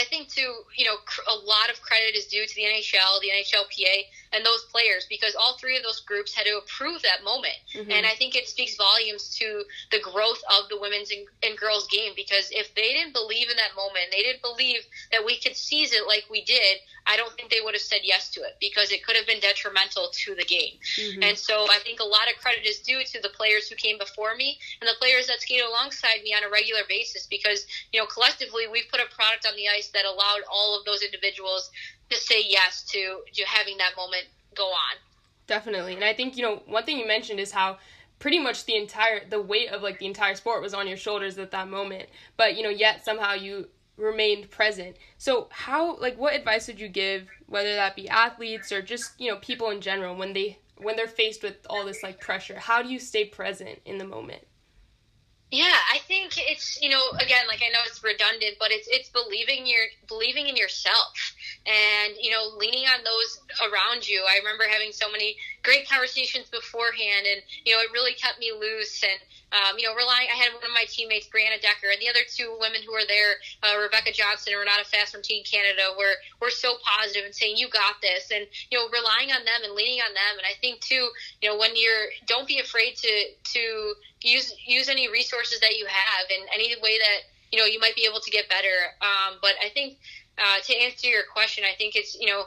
I 0.00 0.04
think 0.04 0.28
too, 0.28 0.54
you 0.76 0.86
know, 0.86 0.96
a 1.28 1.36
lot 1.44 1.68
of 1.68 1.82
credit 1.82 2.16
is 2.16 2.26
due 2.26 2.46
to 2.46 2.54
the 2.54 2.62
NHL, 2.62 3.20
the 3.20 3.28
NHLPA, 3.28 4.04
and 4.32 4.46
those 4.46 4.64
players 4.70 5.06
because 5.08 5.34
all 5.34 5.56
three 5.58 5.76
of 5.76 5.82
those 5.82 6.00
groups 6.00 6.34
had 6.34 6.46
to 6.46 6.58
approve 6.58 7.02
that 7.02 7.24
moment. 7.24 7.58
Mm-hmm. 7.74 7.90
And 7.90 8.06
I 8.06 8.14
think 8.14 8.36
it 8.36 8.48
speaks 8.48 8.76
volumes 8.76 9.36
to 9.38 9.64
the 9.90 10.00
growth 10.00 10.40
of 10.50 10.68
the 10.68 10.78
women's 10.80 11.10
and, 11.10 11.26
and, 11.42 11.58
girls 11.58 11.88
game 11.88 12.12
because 12.14 12.48
if 12.52 12.74
they 12.74 12.94
didn't 12.94 13.12
believe 13.12 13.50
in 13.50 13.56
that 13.56 13.74
moment, 13.76 14.06
they 14.12 14.22
didn't 14.22 14.40
believe 14.40 14.80
that 15.12 15.26
we 15.26 15.38
could 15.38 15.56
seize 15.56 15.92
it 15.92 16.06
like 16.06 16.24
we 16.30 16.42
did, 16.44 16.78
I 17.06 17.16
don't 17.16 17.32
think 17.34 17.50
they 17.50 17.60
would 17.60 17.74
have 17.74 17.82
said 17.82 18.00
yes 18.04 18.30
to 18.30 18.40
it 18.40 18.56
because 18.60 18.92
it 18.92 19.04
could 19.04 19.16
have 19.16 19.26
been 19.26 19.40
detrimental 19.40 20.08
to 20.12 20.34
the 20.34 20.44
game. 20.44 20.78
Mm-hmm. 20.96 21.22
And 21.22 21.36
so 21.36 21.66
I 21.68 21.78
think 21.82 22.00
a 22.00 22.04
lot 22.04 22.30
of 22.30 22.40
credit 22.40 22.64
is 22.64 22.78
due 22.78 23.02
to 23.02 23.20
the 23.20 23.30
players 23.30 23.68
who 23.68 23.74
came 23.74 23.98
before 23.98 24.36
me 24.36 24.58
and 24.80 24.88
the 24.88 24.94
players 24.98 25.26
that 25.26 25.40
skated 25.40 25.66
alongside 25.66 26.22
me 26.22 26.32
on 26.34 26.44
a 26.44 26.50
regular 26.50 26.82
basis 26.88 27.26
because, 27.26 27.66
you 27.92 28.00
know, 28.00 28.06
collectively 28.06 28.64
we've 28.70 28.88
put 28.90 29.00
a 29.00 29.14
product 29.14 29.46
on 29.46 29.56
the 29.56 29.68
ice 29.68 29.88
that 29.88 30.04
allowed 30.04 30.46
all 30.50 30.78
of 30.78 30.84
those 30.84 31.02
individuals 31.02 31.70
to 32.10 32.16
say 32.16 32.42
yes 32.46 32.84
to, 32.92 33.20
to 33.32 33.44
having 33.46 33.78
that 33.78 33.92
moment 33.96 34.26
go 34.54 34.66
on. 34.66 34.96
Definitely. 35.46 35.94
And 35.94 36.04
I 36.04 36.14
think, 36.14 36.36
you 36.36 36.42
know, 36.42 36.62
one 36.66 36.84
thing 36.84 36.98
you 36.98 37.06
mentioned 37.06 37.40
is 37.40 37.50
how 37.50 37.78
pretty 38.18 38.38
much 38.38 38.66
the 38.66 38.76
entire 38.76 39.28
the 39.28 39.40
weight 39.40 39.70
of 39.70 39.82
like 39.82 39.98
the 39.98 40.06
entire 40.06 40.34
sport 40.34 40.62
was 40.62 40.74
on 40.74 40.86
your 40.86 40.96
shoulders 40.96 41.38
at 41.38 41.50
that 41.50 41.68
moment. 41.68 42.08
But, 42.36 42.56
you 42.56 42.62
know, 42.62 42.68
yet 42.68 43.04
somehow 43.04 43.34
you 43.34 43.68
remained 43.96 44.50
present. 44.50 44.96
So 45.18 45.48
how 45.50 45.96
like 45.96 46.16
what 46.18 46.34
advice 46.34 46.68
would 46.68 46.80
you 46.80 46.88
give 46.88 47.28
whether 47.46 47.74
that 47.74 47.96
be 47.96 48.08
athletes 48.08 48.70
or 48.70 48.82
just, 48.82 49.20
you 49.20 49.30
know, 49.30 49.38
people 49.38 49.70
in 49.70 49.80
general 49.80 50.16
when 50.16 50.32
they 50.32 50.58
when 50.76 50.96
they're 50.96 51.08
faced 51.08 51.42
with 51.42 51.56
all 51.68 51.84
this 51.84 52.02
like 52.02 52.20
pressure? 52.20 52.58
How 52.58 52.82
do 52.82 52.88
you 52.88 52.98
stay 52.98 53.24
present 53.24 53.80
in 53.84 53.98
the 53.98 54.06
moment? 54.06 54.42
Yeah, 55.50 55.74
I 55.92 55.98
think 56.06 56.38
it's 56.38 56.80
you 56.80 56.90
know 56.90 57.02
again 57.18 57.46
like 57.48 57.60
I 57.60 57.70
know 57.70 57.82
it's 57.86 58.02
redundant, 58.04 58.54
but 58.60 58.70
it's 58.70 58.86
it's 58.88 59.08
believing 59.08 59.66
your 59.66 59.82
believing 60.06 60.46
in 60.46 60.56
yourself 60.56 61.34
and 61.66 62.14
you 62.20 62.30
know 62.30 62.54
leaning 62.56 62.86
on 62.86 63.02
those 63.02 63.40
around 63.66 64.06
you. 64.06 64.22
I 64.28 64.38
remember 64.38 64.64
having 64.70 64.92
so 64.92 65.10
many 65.10 65.36
great 65.64 65.88
conversations 65.88 66.48
beforehand, 66.50 67.26
and 67.26 67.42
you 67.64 67.74
know 67.74 67.80
it 67.80 67.90
really 67.92 68.14
kept 68.14 68.38
me 68.38 68.52
loose 68.52 69.02
and 69.02 69.18
um, 69.52 69.78
you 69.78 69.86
know, 69.86 69.94
relying. 69.94 70.30
I 70.30 70.38
had 70.38 70.54
one 70.54 70.62
of 70.62 70.70
my 70.70 70.86
teammates, 70.86 71.26
Brianna 71.26 71.58
Decker, 71.60 71.90
and 71.90 71.98
the 71.98 72.08
other 72.08 72.22
two 72.22 72.54
women 72.60 72.82
who 72.86 72.92
were 72.92 73.06
there, 73.06 73.42
uh, 73.62 73.82
Rebecca 73.82 74.12
Johnston 74.14 74.54
and 74.54 74.60
Renata 74.62 74.86
Fast 74.86 75.10
from 75.12 75.22
Team 75.22 75.42
Canada, 75.42 75.90
were 75.98 76.14
were 76.40 76.54
so 76.54 76.78
positive 76.86 77.26
and 77.26 77.34
saying, 77.34 77.56
"You 77.58 77.68
got 77.68 77.98
this," 78.00 78.30
and 78.30 78.46
you 78.70 78.78
know, 78.78 78.86
relying 78.94 79.34
on 79.34 79.42
them 79.44 79.66
and 79.66 79.74
leaning 79.74 80.00
on 80.06 80.14
them. 80.14 80.34
And 80.38 80.46
I 80.46 80.54
think 80.60 80.80
too, 80.80 81.10
you 81.42 81.50
know, 81.50 81.58
when 81.58 81.74
you're, 81.74 82.14
don't 82.26 82.46
be 82.46 82.60
afraid 82.60 82.94
to 83.02 83.12
to 83.58 83.94
use 84.22 84.54
use 84.66 84.88
any 84.88 85.10
resources 85.10 85.60
that 85.60 85.76
you 85.76 85.86
have 85.86 86.30
in 86.30 86.46
any 86.54 86.74
way 86.82 86.98
that 86.98 87.20
you 87.52 87.58
know 87.58 87.64
you 87.64 87.80
might 87.80 87.94
be 87.94 88.06
able 88.08 88.20
to 88.20 88.30
get 88.30 88.48
better. 88.48 88.94
Um, 89.00 89.38
but 89.40 89.54
I 89.64 89.68
think 89.70 89.98
uh, 90.38 90.58
to 90.64 90.76
answer 90.76 91.08
your 91.08 91.22
question, 91.32 91.64
I 91.64 91.76
think 91.76 91.96
it's 91.96 92.16
you 92.18 92.26
know 92.26 92.44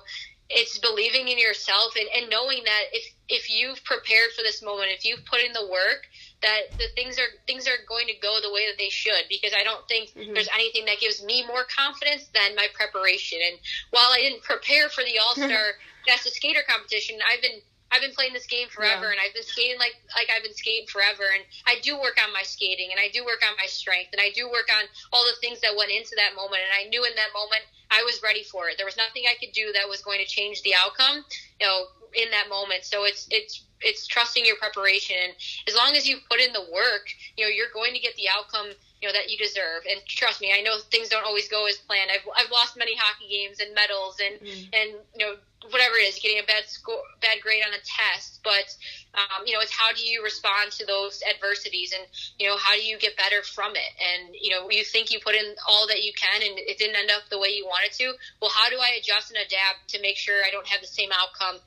it's 0.49 0.77
believing 0.79 1.27
in 1.27 1.39
yourself 1.39 1.95
and, 1.95 2.07
and 2.15 2.29
knowing 2.29 2.63
that 2.65 2.83
if 2.91 3.03
if 3.29 3.49
you've 3.49 3.83
prepared 3.83 4.31
for 4.35 4.43
this 4.43 4.61
moment, 4.61 4.89
if 4.91 5.05
you've 5.05 5.25
put 5.25 5.41
in 5.41 5.53
the 5.53 5.67
work, 5.67 6.05
that 6.41 6.71
the 6.77 6.85
things 6.95 7.17
are 7.17 7.31
things 7.47 7.67
are 7.67 7.79
going 7.87 8.07
to 8.07 8.13
go 8.21 8.39
the 8.41 8.51
way 8.51 8.67
that 8.69 8.77
they 8.77 8.89
should 8.89 9.25
because 9.29 9.53
I 9.57 9.63
don't 9.63 9.87
think 9.87 10.09
mm-hmm. 10.09 10.33
there's 10.33 10.49
anything 10.53 10.85
that 10.85 10.99
gives 10.99 11.23
me 11.23 11.45
more 11.47 11.63
confidence 11.65 12.27
than 12.33 12.55
my 12.55 12.67
preparation. 12.73 13.39
And 13.41 13.57
while 13.91 14.11
I 14.11 14.19
didn't 14.19 14.43
prepare 14.43 14.89
for 14.89 15.03
the 15.03 15.17
All 15.23 15.33
Star 15.33 15.79
Fastest 16.07 16.35
Skater 16.35 16.61
competition, 16.67 17.17
I've 17.25 17.41
been 17.41 17.61
I've 17.93 18.01
been 18.01 18.17
playing 18.17 18.33
this 18.33 18.49
game 18.49 18.67
forever, 18.73 19.05
yeah. 19.05 19.11
and 19.13 19.19
I've 19.21 19.33
been 19.37 19.45
skating 19.45 19.77
like 19.77 19.93
like 20.17 20.33
I've 20.33 20.41
been 20.41 20.57
skating 20.57 20.89
forever. 20.89 21.29
And 21.29 21.45
I 21.69 21.77
do 21.85 21.93
work 22.01 22.17
on 22.17 22.33
my 22.33 22.41
skating, 22.41 22.89
and 22.89 22.99
I 22.99 23.13
do 23.13 23.23
work 23.23 23.45
on 23.45 23.53
my 23.61 23.69
strength, 23.69 24.09
and 24.17 24.19
I 24.19 24.33
do 24.33 24.49
work 24.49 24.67
on 24.73 24.89
all 25.13 25.21
the 25.29 25.37
things 25.37 25.61
that 25.61 25.77
went 25.77 25.93
into 25.93 26.17
that 26.17 26.33
moment. 26.33 26.65
And 26.65 26.73
I 26.73 26.89
knew 26.89 27.05
in 27.05 27.13
that 27.15 27.29
moment 27.37 27.61
I 27.93 28.01
was 28.01 28.25
ready 28.25 28.43
for 28.43 28.67
it. 28.67 28.81
There 28.81 28.89
was 28.89 28.97
nothing 28.97 29.29
I 29.29 29.37
could 29.37 29.53
do 29.53 29.69
that 29.77 29.85
was 29.85 30.01
going 30.01 30.19
to 30.19 30.25
change 30.25 30.65
the 30.65 30.73
outcome, 30.73 31.21
you 31.61 31.67
know, 31.69 31.85
in 32.17 32.33
that 32.33 32.49
moment. 32.49 32.83
So 32.83 33.05
it's 33.05 33.29
it's 33.29 33.61
it's 33.83 34.07
trusting 34.07 34.45
your 34.45 34.57
preparation, 34.57 35.15
and 35.21 35.33
as 35.67 35.75
long 35.75 35.95
as 35.95 36.07
you 36.07 36.17
put 36.29 36.39
in 36.39 36.53
the 36.53 36.65
work, 36.71 37.07
you 37.37 37.45
know, 37.45 37.49
you're 37.49 37.73
going 37.73 37.93
to 37.93 37.99
get 37.99 38.15
the 38.15 38.29
outcome 38.29 38.73
you 39.03 39.09
know 39.09 39.13
that 39.19 39.29
you 39.29 39.37
deserve. 39.37 39.83
And 39.83 39.99
trust 40.07 40.39
me, 40.39 40.55
I 40.55 40.61
know 40.61 40.79
things 40.89 41.09
don't 41.09 41.25
always 41.25 41.49
go 41.49 41.67
as 41.67 41.75
planned. 41.75 42.09
I've 42.09 42.23
I've 42.39 42.49
lost 42.51 42.77
many 42.77 42.95
hockey 42.95 43.27
games 43.27 43.59
and 43.59 43.75
medals 43.75 44.15
and 44.23 44.39
mm. 44.39 44.63
and 44.71 44.95
you 45.19 45.25
know 45.27 45.35
whatever 45.71 45.95
it 45.95 46.07
is, 46.07 46.19
getting 46.19 46.39
a 46.39 46.47
bad 46.47 46.63
score, 46.67 47.03
bad 47.21 47.39
grade 47.41 47.63
on 47.67 47.73
a 47.73 47.83
test. 47.83 48.39
But 48.43 48.71
um, 49.13 49.43
you 49.45 49.53
know, 49.53 49.59
it's 49.59 49.75
how 49.75 49.91
do 49.91 50.07
you 50.07 50.23
respond 50.23 50.71
to 50.79 50.85
those 50.85 51.21
adversities, 51.27 51.91
and 51.91 52.07
you 52.39 52.47
know, 52.47 52.55
how 52.55 52.75
do 52.75 52.81
you 52.81 52.97
get 52.97 53.17
better 53.17 53.43
from 53.43 53.75
it? 53.75 53.91
And 53.99 54.35
you 54.39 54.55
know, 54.55 54.71
you 54.71 54.85
think 54.85 55.11
you 55.11 55.19
put 55.19 55.35
in 55.35 55.51
all 55.67 55.85
that 55.87 56.01
you 56.01 56.13
can, 56.15 56.41
and 56.41 56.57
it 56.57 56.77
didn't 56.77 56.95
end 56.95 57.11
up 57.11 57.27
the 57.29 57.39
way 57.39 57.49
you 57.49 57.65
wanted 57.65 57.91
to. 57.99 58.13
Well, 58.41 58.51
how 58.55 58.69
do 58.69 58.79
I 58.79 58.95
adjust 58.99 59.35
and 59.35 59.39
adapt 59.43 59.91
to 59.91 60.01
make 60.01 60.15
sure 60.15 60.47
I 60.47 60.51
don't 60.51 60.67
have 60.67 60.79
the 60.79 60.87
same 60.87 61.09
outcome 61.11 61.59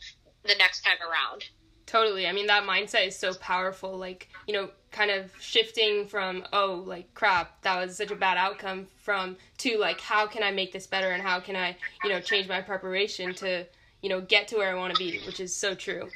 the 0.45 0.57
next 0.57 0.81
time 0.89 0.99
around? 1.05 1.45
Totally. 1.87 2.27
I 2.27 2.33
mean, 2.33 2.49
that 2.49 2.65
mindset 2.65 3.07
is 3.07 3.17
so 3.17 3.33
powerful. 3.35 3.97
Like, 3.97 4.29
you 4.47 4.53
know, 4.53 4.71
kind 4.91 5.11
of 5.11 5.31
shifting 5.41 6.07
from, 6.07 6.45
oh, 6.53 6.83
like, 6.85 7.15
crap, 7.15 7.63
that 7.63 7.79
was 7.79 7.97
such 7.97 8.11
a 8.11 8.17
bad 8.17 8.37
outcome, 8.37 8.87
from 8.97 9.37
to, 9.59 9.79
like, 9.79 10.01
how 10.01 10.27
can 10.27 10.43
I 10.43 10.51
make 10.51 10.73
this 10.73 10.87
better 10.87 11.11
and 11.11 11.23
how 11.23 11.39
can 11.39 11.55
I, 11.55 11.77
you 12.03 12.11
know, 12.11 12.21
change 12.21 12.49
my 12.49 12.61
preparation 12.61 13.35
to, 13.37 13.65
you 14.03 14.09
know, 14.09 14.21
get 14.21 14.49
to 14.49 14.57
where 14.57 14.71
I 14.71 14.75
want 14.75 14.95
to 14.95 14.99
be, 14.99 15.21
which 15.27 15.39
is 15.39 15.55
so 15.55 15.75
true. 15.75 16.09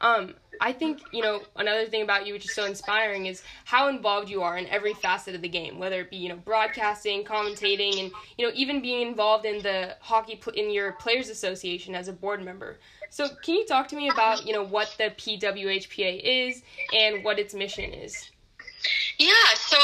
Um, 0.00 0.34
I 0.60 0.72
think, 0.72 1.00
you 1.12 1.22
know, 1.22 1.42
another 1.56 1.86
thing 1.86 2.02
about 2.02 2.26
you 2.26 2.32
which 2.32 2.44
is 2.44 2.54
so 2.54 2.64
inspiring 2.64 3.26
is 3.26 3.42
how 3.64 3.88
involved 3.88 4.28
you 4.28 4.42
are 4.42 4.56
in 4.56 4.66
every 4.68 4.94
facet 4.94 5.34
of 5.34 5.42
the 5.42 5.48
game, 5.48 5.78
whether 5.78 6.00
it 6.00 6.10
be, 6.10 6.16
you 6.16 6.28
know, 6.28 6.36
broadcasting, 6.36 7.24
commentating, 7.24 8.00
and, 8.00 8.12
you 8.36 8.46
know, 8.46 8.52
even 8.54 8.80
being 8.80 9.06
involved 9.06 9.44
in 9.44 9.62
the 9.62 9.96
hockey, 10.00 10.36
pl- 10.36 10.54
in 10.54 10.70
your 10.70 10.92
Players 10.92 11.28
Association 11.28 11.94
as 11.94 12.08
a 12.08 12.12
board 12.12 12.44
member. 12.44 12.78
So, 13.10 13.28
can 13.42 13.54
you 13.54 13.66
talk 13.66 13.88
to 13.88 13.96
me 13.96 14.08
about, 14.08 14.46
you 14.46 14.52
know, 14.52 14.64
what 14.64 14.94
the 14.98 15.04
PWHPA 15.04 16.20
is 16.22 16.62
and 16.94 17.24
what 17.24 17.38
its 17.38 17.54
mission 17.54 17.92
is? 17.92 18.30
Yeah, 19.18 19.54
so, 19.56 19.78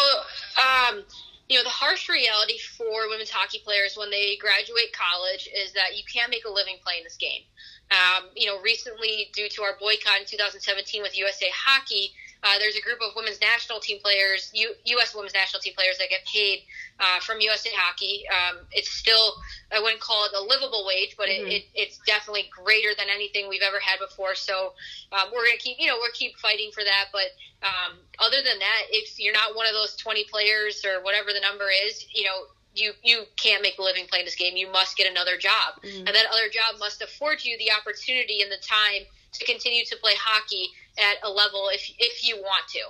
um, 0.60 1.04
you 1.48 1.58
know, 1.58 1.64
the 1.64 1.70
harsh 1.70 2.08
reality 2.08 2.58
for 2.58 3.08
women's 3.08 3.30
hockey 3.30 3.60
players 3.64 3.96
when 3.96 4.10
they 4.10 4.36
graduate 4.36 4.92
college 4.92 5.48
is 5.54 5.72
that 5.72 5.96
you 5.96 6.02
can't 6.12 6.30
make 6.30 6.44
a 6.44 6.50
living 6.50 6.76
playing 6.82 7.04
this 7.04 7.16
game. 7.16 7.42
Um, 7.90 8.30
you 8.34 8.46
know, 8.46 8.60
recently, 8.62 9.28
due 9.34 9.48
to 9.50 9.62
our 9.62 9.76
boycott 9.78 10.20
in 10.20 10.26
2017 10.26 11.02
with 11.02 11.18
USA 11.18 11.46
Hockey, 11.54 12.12
uh, 12.44 12.58
there's 12.58 12.76
a 12.76 12.82
group 12.82 13.00
of 13.00 13.16
women's 13.16 13.40
national 13.40 13.80
team 13.80 13.98
players, 14.04 14.50
U- 14.52 14.74
U.S. 14.84 15.14
women's 15.14 15.32
national 15.32 15.60
team 15.60 15.72
players 15.74 15.96
that 15.96 16.10
get 16.10 16.20
paid 16.26 16.60
uh, 17.00 17.18
from 17.20 17.40
USA 17.40 17.70
Hockey. 17.74 18.24
Um, 18.28 18.58
it's 18.70 18.90
still, 18.90 19.34
I 19.72 19.80
wouldn't 19.80 20.00
call 20.00 20.26
it 20.26 20.32
a 20.36 20.42
livable 20.44 20.84
wage, 20.86 21.16
but 21.16 21.28
mm-hmm. 21.28 21.48
it, 21.48 21.52
it, 21.52 21.64
it's 21.74 21.98
definitely 22.06 22.50
greater 22.52 22.90
than 22.96 23.06
anything 23.08 23.48
we've 23.48 23.64
ever 23.64 23.80
had 23.80 23.98
before. 23.98 24.34
So 24.34 24.74
um, 25.10 25.32
we're 25.32 25.48
going 25.48 25.56
to 25.56 25.62
keep, 25.62 25.78
you 25.80 25.88
know, 25.88 25.96
we're 25.98 26.12
keep 26.12 26.36
fighting 26.36 26.70
for 26.72 26.84
that. 26.84 27.08
But 27.12 27.32
um, 27.64 27.96
other 28.20 28.44
than 28.44 28.58
that, 28.60 28.82
if 28.90 29.18
you're 29.18 29.32
not 29.32 29.56
one 29.56 29.66
of 29.66 29.72
those 29.72 29.96
20 29.96 30.24
players 30.30 30.84
or 30.84 31.02
whatever 31.02 31.32
the 31.32 31.40
number 31.40 31.66
is, 31.86 32.04
you 32.12 32.24
know, 32.24 32.52
you 32.74 32.92
you 33.04 33.22
can't 33.36 33.62
make 33.62 33.78
a 33.78 33.82
living 33.82 34.04
playing 34.10 34.24
this 34.24 34.34
game. 34.34 34.56
You 34.56 34.70
must 34.70 34.96
get 34.96 35.08
another 35.08 35.38
job, 35.38 35.78
mm-hmm. 35.78 35.98
and 35.98 36.08
that 36.08 36.26
other 36.26 36.48
job 36.50 36.80
must 36.80 37.00
afford 37.02 37.44
you 37.44 37.56
the 37.58 37.70
opportunity 37.70 38.42
and 38.42 38.50
the 38.50 38.58
time 38.58 39.06
to 39.30 39.44
continue 39.44 39.84
to 39.84 39.96
play 40.02 40.14
hockey 40.18 40.70
at 40.98 41.16
a 41.22 41.30
level 41.30 41.68
if 41.72 41.90
if 41.98 42.26
you 42.26 42.36
want 42.36 42.68
to. 42.68 42.82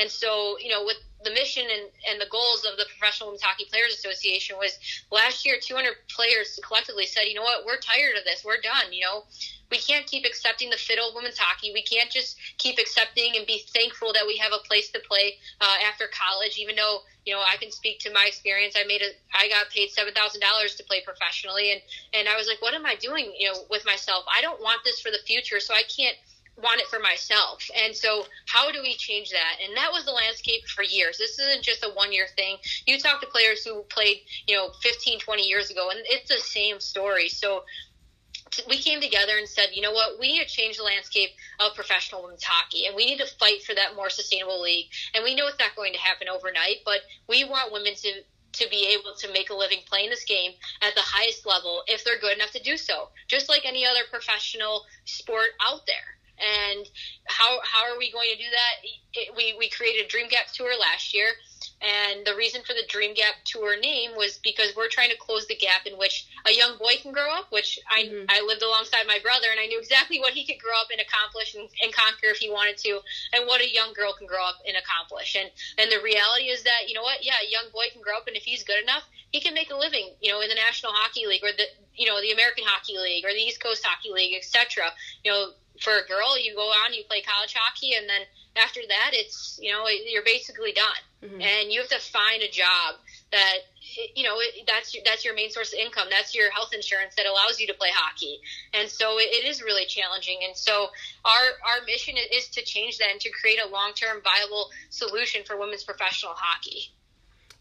And 0.00 0.10
so, 0.10 0.56
you 0.58 0.70
know, 0.70 0.84
with 0.84 0.96
the 1.24 1.30
mission 1.30 1.62
and, 1.62 1.86
and 2.10 2.20
the 2.20 2.30
goals 2.30 2.64
of 2.64 2.76
the 2.76 2.84
Professional 2.98 3.28
Women's 3.28 3.42
Hockey 3.42 3.66
Players 3.70 3.94
Association 3.94 4.56
was 4.58 4.76
last 5.10 5.46
year 5.46 5.56
200 5.60 5.94
players 6.08 6.58
collectively 6.66 7.06
said, 7.06 7.24
you 7.24 7.34
know 7.34 7.42
what, 7.42 7.64
we're 7.64 7.78
tired 7.78 8.16
of 8.18 8.24
this. 8.24 8.44
We're 8.44 8.60
done. 8.60 8.90
You 8.90 9.02
know, 9.02 9.24
we 9.70 9.78
can't 9.78 10.06
keep 10.06 10.24
accepting 10.26 10.70
the 10.70 10.76
fiddle 10.76 11.12
women's 11.14 11.38
hockey. 11.38 11.72
We 11.72 11.82
can't 11.82 12.10
just 12.10 12.36
keep 12.58 12.78
accepting 12.78 13.32
and 13.36 13.46
be 13.46 13.64
thankful 13.72 14.12
that 14.12 14.26
we 14.26 14.36
have 14.36 14.52
a 14.52 14.66
place 14.66 14.90
to 14.90 15.00
play 15.00 15.36
uh, 15.60 15.76
after 15.86 16.04
college. 16.12 16.58
Even 16.58 16.76
though 16.76 17.00
you 17.24 17.32
know 17.32 17.40
I 17.40 17.56
can 17.56 17.70
speak 17.70 18.00
to 18.00 18.12
my 18.12 18.26
experience, 18.26 18.74
I 18.76 18.84
made 18.84 19.02
a 19.02 19.10
I 19.32 19.48
got 19.48 19.70
paid 19.70 19.90
seven 19.90 20.12
thousand 20.12 20.40
dollars 20.40 20.74
to 20.76 20.84
play 20.84 21.00
professionally, 21.04 21.72
and 21.72 21.80
and 22.12 22.28
I 22.28 22.36
was 22.36 22.48
like, 22.48 22.60
what 22.60 22.74
am 22.74 22.84
I 22.84 22.96
doing? 22.96 23.32
You 23.38 23.52
know, 23.52 23.58
with 23.70 23.86
myself, 23.86 24.24
I 24.28 24.42
don't 24.42 24.60
want 24.60 24.84
this 24.84 25.00
for 25.00 25.10
the 25.10 25.24
future, 25.24 25.58
so 25.58 25.72
I 25.72 25.82
can't 25.88 26.16
want 26.56 26.80
it 26.80 26.86
for 26.88 26.98
myself. 26.98 27.68
And 27.84 27.94
so, 27.94 28.26
how 28.46 28.70
do 28.70 28.82
we 28.82 28.94
change 28.94 29.30
that? 29.30 29.56
And 29.64 29.76
that 29.76 29.92
was 29.92 30.04
the 30.04 30.12
landscape 30.12 30.66
for 30.66 30.82
years. 30.82 31.18
This 31.18 31.38
isn't 31.38 31.62
just 31.62 31.84
a 31.84 31.90
one 31.94 32.12
year 32.12 32.26
thing. 32.36 32.56
You 32.86 32.98
talk 32.98 33.20
to 33.20 33.26
players 33.26 33.64
who 33.64 33.82
played, 33.82 34.18
you 34.46 34.56
know, 34.56 34.70
15, 34.82 35.18
20 35.20 35.42
years 35.42 35.70
ago, 35.70 35.90
and 35.90 36.00
it's 36.04 36.28
the 36.28 36.38
same 36.38 36.80
story. 36.80 37.28
So, 37.28 37.64
we 38.68 38.76
came 38.76 39.00
together 39.00 39.32
and 39.38 39.48
said, 39.48 39.68
you 39.72 39.80
know 39.80 39.92
what, 39.92 40.20
we 40.20 40.32
need 40.32 40.46
to 40.46 40.48
change 40.48 40.76
the 40.76 40.82
landscape 40.82 41.30
of 41.58 41.74
professional 41.74 42.22
women's 42.22 42.44
hockey, 42.44 42.86
and 42.86 42.94
we 42.94 43.06
need 43.06 43.18
to 43.18 43.26
fight 43.26 43.62
for 43.62 43.74
that 43.74 43.96
more 43.96 44.10
sustainable 44.10 44.60
league. 44.60 44.86
And 45.14 45.24
we 45.24 45.34
know 45.34 45.46
it's 45.46 45.58
not 45.58 45.74
going 45.74 45.94
to 45.94 45.98
happen 45.98 46.28
overnight, 46.28 46.78
but 46.84 47.00
we 47.28 47.44
want 47.44 47.72
women 47.72 47.94
to 47.94 48.22
to 48.52 48.68
be 48.68 48.88
able 48.92 49.14
to 49.18 49.32
make 49.32 49.48
a 49.48 49.54
living 49.54 49.78
playing 49.86 50.10
this 50.10 50.24
game 50.24 50.52
at 50.82 50.94
the 50.94 51.00
highest 51.00 51.46
level 51.46 51.82
if 51.86 52.04
they're 52.04 52.18
good 52.18 52.36
enough 52.36 52.50
to 52.50 52.62
do 52.62 52.76
so, 52.76 53.08
just 53.26 53.48
like 53.48 53.64
any 53.64 53.86
other 53.86 54.00
professional 54.10 54.84
sport 55.06 55.48
out 55.64 55.86
there. 55.86 56.18
And 56.38 56.86
how 57.26 57.60
how 57.62 57.92
are 57.92 57.98
we 57.98 58.10
going 58.10 58.30
to 58.30 58.36
do 58.36 58.50
that? 58.50 58.74
It, 59.14 59.36
we 59.36 59.54
we 59.58 59.68
created 59.68 60.08
Dream 60.08 60.28
Gap 60.28 60.46
tour 60.52 60.72
last 60.78 61.14
year 61.14 61.28
and 61.82 62.24
the 62.24 62.36
reason 62.36 62.62
for 62.62 62.74
the 62.74 62.86
Dream 62.88 63.14
Gap 63.14 63.34
Tour 63.44 63.78
name 63.78 64.12
was 64.16 64.38
because 64.38 64.74
we're 64.76 64.88
trying 64.88 65.10
to 65.10 65.16
close 65.16 65.46
the 65.46 65.56
gap 65.56 65.84
in 65.84 65.98
which 65.98 66.26
a 66.46 66.52
young 66.52 66.78
boy 66.78 66.94
can 67.02 67.12
grow 67.12 67.26
up, 67.34 67.50
which 67.50 67.78
I, 67.90 68.04
mm-hmm. 68.04 68.26
I 68.28 68.40
lived 68.46 68.62
alongside 68.62 69.06
my 69.06 69.18
brother 69.22 69.46
and 69.50 69.58
I 69.58 69.66
knew 69.66 69.78
exactly 69.78 70.20
what 70.20 70.32
he 70.32 70.46
could 70.46 70.62
grow 70.62 70.78
up 70.80 70.88
and 70.92 71.00
accomplish 71.00 71.54
and, 71.54 71.68
and 71.82 71.92
conquer 71.92 72.30
if 72.30 72.38
he 72.38 72.50
wanted 72.50 72.78
to, 72.78 73.00
and 73.32 73.46
what 73.46 73.60
a 73.60 73.68
young 73.68 73.92
girl 73.94 74.14
can 74.14 74.26
grow 74.26 74.46
up 74.46 74.62
and 74.66 74.76
accomplish. 74.76 75.34
And, 75.34 75.50
and 75.78 75.90
the 75.90 76.02
reality 76.02 76.54
is 76.54 76.62
that, 76.62 76.86
you 76.86 76.94
know 76.94 77.02
what, 77.02 77.24
yeah, 77.24 77.42
a 77.42 77.50
young 77.50 77.66
boy 77.72 77.90
can 77.92 78.02
grow 78.02 78.16
up 78.16 78.28
and 78.28 78.36
if 78.36 78.44
he's 78.44 78.62
good 78.62 78.82
enough, 78.82 79.02
he 79.32 79.40
can 79.40 79.54
make 79.54 79.70
a 79.70 79.76
living, 79.76 80.12
you 80.20 80.30
know, 80.30 80.40
in 80.40 80.48
the 80.48 80.54
National 80.54 80.92
Hockey 80.92 81.26
League 81.26 81.42
or 81.42 81.50
the, 81.56 81.64
you 81.96 82.06
know, 82.06 82.20
the 82.20 82.32
American 82.32 82.64
Hockey 82.66 82.98
League 82.98 83.24
or 83.24 83.32
the 83.32 83.40
East 83.40 83.62
Coast 83.62 83.84
Hockey 83.84 84.12
League, 84.12 84.36
etc. 84.36 84.84
You 85.24 85.32
know, 85.32 85.46
for 85.80 85.96
a 85.96 86.06
girl, 86.06 86.38
you 86.38 86.54
go 86.54 86.68
on, 86.68 86.92
you 86.92 87.02
play 87.04 87.22
college 87.22 87.54
hockey, 87.56 87.94
and 87.94 88.08
then 88.08 88.22
after 88.56 88.80
that, 88.86 89.10
it's 89.12 89.58
you 89.60 89.72
know 89.72 89.88
you're 89.88 90.24
basically 90.24 90.72
done, 90.72 91.02
mm-hmm. 91.24 91.40
and 91.40 91.72
you 91.72 91.80
have 91.80 91.88
to 91.88 91.98
find 91.98 92.42
a 92.42 92.50
job 92.50 92.96
that 93.32 93.56
you 94.14 94.24
know 94.24 94.36
that's 94.66 94.94
your, 94.94 95.02
that's 95.04 95.24
your 95.24 95.34
main 95.34 95.50
source 95.50 95.72
of 95.72 95.78
income. 95.78 96.08
That's 96.10 96.34
your 96.34 96.50
health 96.52 96.74
insurance 96.74 97.14
that 97.16 97.26
allows 97.26 97.58
you 97.58 97.66
to 97.68 97.74
play 97.74 97.88
hockey, 97.92 98.40
and 98.74 98.88
so 98.88 99.18
it, 99.18 99.32
it 99.32 99.48
is 99.48 99.62
really 99.62 99.86
challenging. 99.86 100.40
And 100.44 100.56
so 100.56 100.88
our 101.24 101.44
our 101.64 101.84
mission 101.86 102.16
is 102.32 102.48
to 102.50 102.62
change 102.62 102.98
that 102.98 103.10
and 103.10 103.20
to 103.20 103.30
create 103.30 103.58
a 103.58 103.68
long 103.68 103.92
term 103.94 104.20
viable 104.22 104.68
solution 104.90 105.42
for 105.44 105.56
women's 105.58 105.84
professional 105.84 106.34
hockey. 106.36 106.92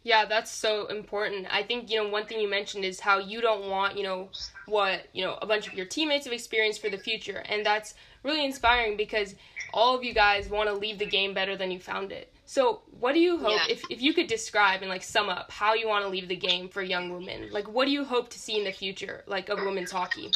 Yeah, 0.04 0.26
that's 0.26 0.52
so 0.52 0.88
important. 0.88 1.48
I 1.52 1.62
think, 1.62 1.92
you 1.92 2.02
know, 2.02 2.10
one 2.10 2.26
thing 2.26 2.40
you 2.40 2.50
mentioned 2.50 2.86
is 2.86 3.00
how 3.00 3.20
you 3.20 3.40
don't 3.40 3.70
want, 3.70 3.98
you 3.98 4.04
know, 4.04 4.30
what, 4.66 5.08
you 5.14 5.24
know, 5.24 5.38
a 5.42 5.46
bunch 5.46 5.68
of 5.68 5.76
your 5.76 5.86
teammates 5.86 6.26
have 6.26 6.34
experienced 6.34 6.82
for 6.82 6.90
the 6.90 6.98
future. 6.98 7.44
And 7.48 7.64
that's 7.64 7.94
really 8.24 8.44
inspiring 8.44 8.98
because 8.98 9.36
all 9.74 9.96
of 9.96 10.04
you 10.04 10.14
guys 10.14 10.50
want 10.50 10.70
to 10.70 10.76
leave 10.76 10.98
the 10.98 11.06
game 11.06 11.34
better 11.34 11.56
than 11.56 11.70
you 11.70 11.80
found 11.80 12.12
it. 12.12 12.34
So, 12.46 12.82
what 13.00 13.14
do 13.14 13.20
you 13.22 13.38
hope 13.38 13.52
yeah. 13.52 13.74
if 13.74 13.82
if 13.90 14.02
you 14.02 14.14
could 14.14 14.28
describe 14.28 14.82
and 14.82 14.90
like 14.90 15.04
sum 15.04 15.30
up 15.30 15.50
how 15.50 15.74
you 15.74 15.88
want 15.88 16.04
to 16.04 16.10
leave 16.10 16.28
the 16.28 16.36
game 16.36 16.68
for 16.68 16.82
young 16.82 17.10
women? 17.10 17.50
Like 17.50 17.70
what 17.70 17.86
do 17.86 17.92
you 17.92 18.04
hope 18.04 18.30
to 18.30 18.40
see 18.40 18.58
in 18.58 18.66
the 18.66 18.74
future 18.74 19.24
like 19.26 19.48
of 19.48 19.60
women's 19.60 19.90
hockey? 19.92 20.32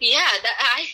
Yeah, 0.00 0.30
that, 0.42 0.56
I 0.58 0.86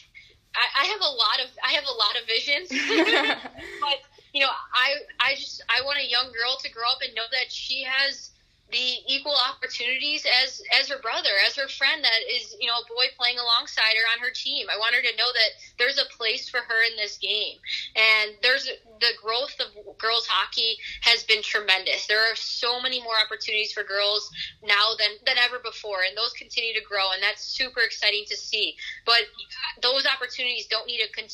I 0.56 0.84
have 0.86 1.00
a 1.00 1.04
lot 1.04 1.40
of 1.44 1.50
I 1.64 1.72
have 1.74 1.84
a 1.84 1.94
lot 1.94 2.16
of 2.20 2.26
visions. 2.26 2.68
but 3.80 3.98
you 4.36 4.42
know, 4.42 4.52
I 4.52 5.00
I 5.18 5.34
just 5.34 5.64
I 5.72 5.80
want 5.80 5.96
a 5.98 6.04
young 6.04 6.28
girl 6.28 6.60
to 6.60 6.68
grow 6.70 6.84
up 6.92 7.00
and 7.00 7.14
know 7.14 7.24
that 7.32 7.50
she 7.50 7.84
has 7.88 8.32
the 8.68 8.98
equal 9.08 9.32
opportunities 9.32 10.26
as 10.44 10.60
as 10.78 10.88
her 10.92 11.00
brother, 11.00 11.32
as 11.46 11.56
her 11.56 11.68
friend 11.68 12.04
that 12.04 12.20
is, 12.28 12.54
you 12.60 12.68
know, 12.68 12.76
a 12.76 12.84
boy 12.84 13.08
playing 13.16 13.38
alongside 13.38 13.96
her 13.96 14.04
on 14.12 14.20
her 14.20 14.28
team. 14.34 14.66
I 14.68 14.76
want 14.76 14.94
her 14.94 15.00
to 15.00 15.16
know 15.16 15.32
that 15.32 15.50
there's 15.78 15.96
a 15.96 16.12
place 16.12 16.50
for 16.50 16.60
her 16.60 16.84
in 16.84 17.00
this 17.00 17.16
game. 17.16 17.56
And 17.96 18.36
there's 18.42 18.68
the 19.00 19.16
growth 19.24 19.56
of 19.56 19.72
girls 19.96 20.26
hockey 20.26 20.76
has 21.00 21.24
been 21.24 21.40
tremendous. 21.40 22.06
There 22.06 22.20
are 22.20 22.36
so 22.36 22.78
many 22.82 23.00
more 23.00 23.16
opportunities 23.16 23.72
for 23.72 23.84
girls 23.84 24.28
now 24.62 24.92
than 24.98 25.16
than 25.24 25.38
ever 25.38 25.60
before 25.64 26.04
and 26.04 26.12
those 26.12 26.36
continue 26.36 26.74
to 26.74 26.84
grow 26.84 27.08
and 27.14 27.22
that's 27.22 27.40
super 27.40 27.80
exciting 27.80 28.28
to 28.28 28.36
see. 28.36 28.76
But 29.06 29.32
those 29.80 30.04
opportunities 30.04 30.66
don't 30.66 30.86
need 30.86 31.00
to 31.00 31.08
con- 31.16 31.32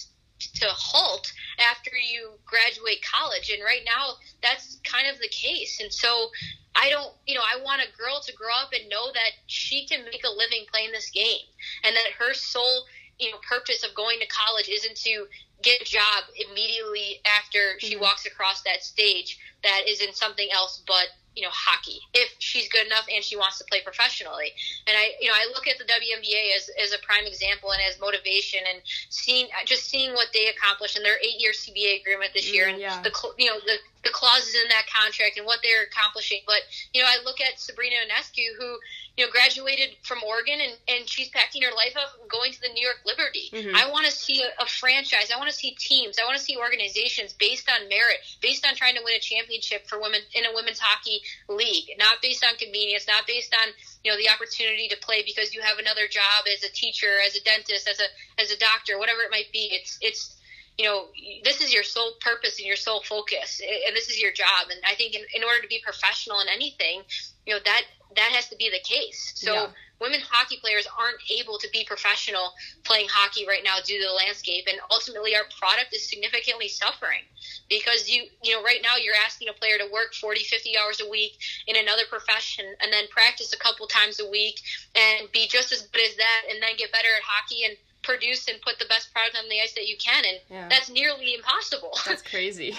to 0.55 0.66
halt 0.68 1.33
after 1.59 1.90
you 1.96 2.33
graduate 2.44 3.05
college. 3.05 3.50
And 3.50 3.62
right 3.62 3.83
now, 3.85 4.14
that's 4.42 4.81
kind 4.85 5.07
of 5.12 5.20
the 5.20 5.28
case. 5.28 5.81
And 5.81 5.92
so 5.92 6.31
I 6.74 6.90
don't, 6.90 7.12
you 7.26 7.35
know, 7.35 7.42
I 7.42 7.62
want 7.62 7.83
a 7.83 7.96
girl 7.96 8.20
to 8.24 8.33
grow 8.33 8.55
up 8.62 8.70
and 8.72 8.88
know 8.88 9.12
that 9.12 9.33
she 9.46 9.87
can 9.87 10.05
make 10.05 10.24
a 10.24 10.31
living 10.31 10.64
playing 10.72 10.92
this 10.92 11.11
game 11.11 11.46
and 11.85 11.94
that 11.94 12.12
her 12.18 12.35
sole, 12.35 12.85
you 13.18 13.31
know, 13.31 13.38
purpose 13.48 13.85
of 13.85 13.94
going 13.94 14.20
to 14.20 14.26
college 14.26 14.68
isn't 14.68 14.96
to 14.96 15.26
get 15.62 15.81
a 15.81 15.85
job 15.85 16.24
immediately 16.50 17.20
after 17.24 17.78
she 17.78 17.94
mm-hmm. 17.94 18.02
walks 18.02 18.26
across 18.26 18.62
that 18.62 18.83
stage 18.83 19.38
that 19.62 19.83
is 19.87 20.02
in 20.02 20.12
something 20.12 20.48
else 20.52 20.83
but 20.87 21.07
you 21.35 21.42
know 21.42 21.51
hockey 21.51 22.01
if 22.14 22.35
she's 22.38 22.68
good 22.68 22.87
enough 22.87 23.07
and 23.12 23.25
she 23.25 23.37
wants 23.37 23.59
to 23.59 23.64
play 23.64 23.81
professionally 23.83 24.53
and 24.87 24.97
i 24.97 25.12
you 25.21 25.29
know 25.29 25.35
i 25.35 25.47
look 25.55 25.66
at 25.66 25.79
the 25.79 25.85
WNBA 25.85 26.57
as, 26.57 26.68
as 26.83 26.92
a 26.92 27.01
prime 27.05 27.25
example 27.27 27.73
and 27.73 27.81
as 27.88 27.99
motivation 28.01 28.61
and 28.68 28.83
seeing 29.09 29.49
just 29.66 29.88
seeing 29.88 30.12
what 30.12 30.29
they 30.35 30.49
accomplished 30.49 30.97
in 30.97 31.03
their 31.03 31.16
eight 31.23 31.40
year 31.40 31.53
CBA 31.53 32.01
agreement 32.01 32.31
this 32.35 32.53
year 32.53 32.68
and 32.68 32.79
mm, 32.79 32.83
yeah. 32.83 33.01
the 33.03 33.12
you 33.38 33.47
know 33.47 33.59
the 33.64 33.77
the 34.04 34.10
clauses 34.10 34.54
in 34.54 34.68
that 34.68 34.84
contract 34.90 35.38
and 35.38 35.46
what 35.46 35.60
they're 35.62 35.84
accomplishing 35.84 36.40
but 36.46 36.60
you 36.92 37.00
know 37.00 37.08
i 37.08 37.18
look 37.24 37.40
at 37.40 37.58
Sabrina 37.58 37.96
Ionescu 38.06 38.44
who 38.58 38.78
you 39.16 39.26
know, 39.26 39.30
graduated 39.30 39.90
from 40.02 40.18
Oregon 40.24 40.56
and, 40.62 40.72
and 40.88 41.08
she's 41.08 41.28
packing 41.28 41.60
her 41.62 41.74
life 41.76 41.92
up 42.00 42.16
and 42.20 42.30
going 42.30 42.52
to 42.52 42.60
the 42.60 42.72
New 42.72 42.80
York 42.80 43.04
Liberty. 43.04 43.52
Mm-hmm. 43.52 43.76
I 43.76 43.90
want 43.90 44.06
to 44.06 44.12
see 44.12 44.40
a, 44.40 44.48
a, 44.62 44.66
franchise. 44.66 45.28
I 45.28 45.36
want 45.36 45.50
to 45.50 45.56
see 45.56 45.76
teams. 45.78 46.16
I 46.18 46.24
want 46.24 46.38
to 46.38 46.42
see 46.42 46.56
organizations 46.56 47.34
based 47.34 47.68
on 47.68 47.88
merit, 47.90 48.24
based 48.40 48.66
on 48.66 48.74
trying 48.74 48.94
to 48.94 49.02
win 49.04 49.12
a 49.14 49.20
championship 49.20 49.86
for 49.86 50.00
women 50.00 50.20
in 50.32 50.46
a 50.46 50.54
women's 50.54 50.80
hockey 50.80 51.20
league, 51.48 51.92
not 51.98 52.22
based 52.22 52.42
on 52.42 52.56
convenience, 52.56 53.06
not 53.06 53.26
based 53.26 53.54
on, 53.54 53.68
you 54.02 54.10
know, 54.10 54.16
the 54.16 54.30
opportunity 54.30 54.88
to 54.88 54.96
play 54.96 55.22
because 55.26 55.52
you 55.52 55.60
have 55.60 55.78
another 55.78 56.08
job 56.08 56.48
as 56.48 56.64
a 56.64 56.72
teacher, 56.72 57.20
as 57.26 57.36
a 57.36 57.42
dentist, 57.44 57.86
as 57.88 58.00
a, 58.00 58.08
as 58.40 58.50
a 58.50 58.56
doctor, 58.56 58.98
whatever 58.98 59.20
it 59.20 59.30
might 59.30 59.52
be. 59.52 59.68
It's, 59.76 59.98
it's, 60.00 60.36
you 60.78 60.87
know, 60.87 61.06
this 61.44 61.61
is 61.61 61.72
your 61.72 61.82
sole 61.82 62.12
purpose 62.20 62.58
and 62.58 62.66
your 62.66 62.76
sole 62.76 63.02
focus, 63.02 63.61
and 63.87 63.94
this 63.94 64.08
is 64.08 64.20
your 64.20 64.32
job. 64.32 64.70
And 64.70 64.80
I 64.87 64.94
think 64.94 65.14
in, 65.14 65.22
in 65.35 65.44
order 65.44 65.61
to 65.61 65.68
be 65.68 65.80
professional 65.85 66.40
in 66.40 66.48
anything, 66.48 67.02
you 67.46 67.54
know, 67.54 67.61
that 67.64 67.82
that 68.16 68.30
has 68.32 68.48
to 68.48 68.56
be 68.56 68.70
the 68.70 68.80
case. 68.80 69.32
So 69.37 69.52
yeah. 69.52 69.66
women 70.00 70.20
hockey 70.20 70.58
players 70.61 70.87
aren't 70.98 71.18
able 71.30 71.58
to 71.58 71.68
be 71.72 71.85
professional 71.85 72.52
playing 72.85 73.06
hockey 73.08 73.46
right 73.46 73.62
now 73.64 73.76
due 73.85 73.98
to 74.00 74.06
the 74.06 74.12
landscape 74.12 74.64
and 74.68 74.78
ultimately 74.90 75.35
our 75.35 75.44
product 75.58 75.94
is 75.94 76.08
significantly 76.08 76.68
suffering 76.68 77.24
because 77.68 78.08
you 78.08 78.24
you 78.42 78.52
know 78.52 78.62
right 78.62 78.80
now 78.82 78.96
you're 78.96 79.16
asking 79.24 79.48
a 79.48 79.52
player 79.52 79.78
to 79.78 79.88
work 79.92 80.14
40 80.14 80.44
50 80.44 80.76
hours 80.76 81.00
a 81.00 81.08
week 81.08 81.38
in 81.66 81.76
another 81.76 82.02
profession 82.11 82.66
and 82.82 82.92
then 82.92 83.04
practice 83.11 83.52
a 83.52 83.58
couple 83.58 83.87
times 83.87 84.20
a 84.20 84.28
week 84.28 84.61
and 84.94 85.30
be 85.32 85.46
just 85.46 85.72
as 85.72 85.82
good 85.88 86.02
as 86.04 86.16
that 86.16 86.42
and 86.50 86.62
then 86.62 86.76
get 86.76 86.92
better 86.92 87.08
at 87.16 87.22
hockey 87.22 87.64
and 87.64 87.76
produce 88.02 88.48
and 88.48 88.60
put 88.62 88.78
the 88.78 88.86
best 88.86 89.12
product 89.12 89.36
on 89.36 89.48
the 89.48 89.60
ice 89.60 89.74
that 89.74 89.86
you 89.86 89.96
can 89.96 90.24
and 90.24 90.38
yeah. 90.50 90.68
that's 90.68 90.90
nearly 90.90 91.34
impossible. 91.34 91.96
That's 92.06 92.22
crazy. 92.30 92.76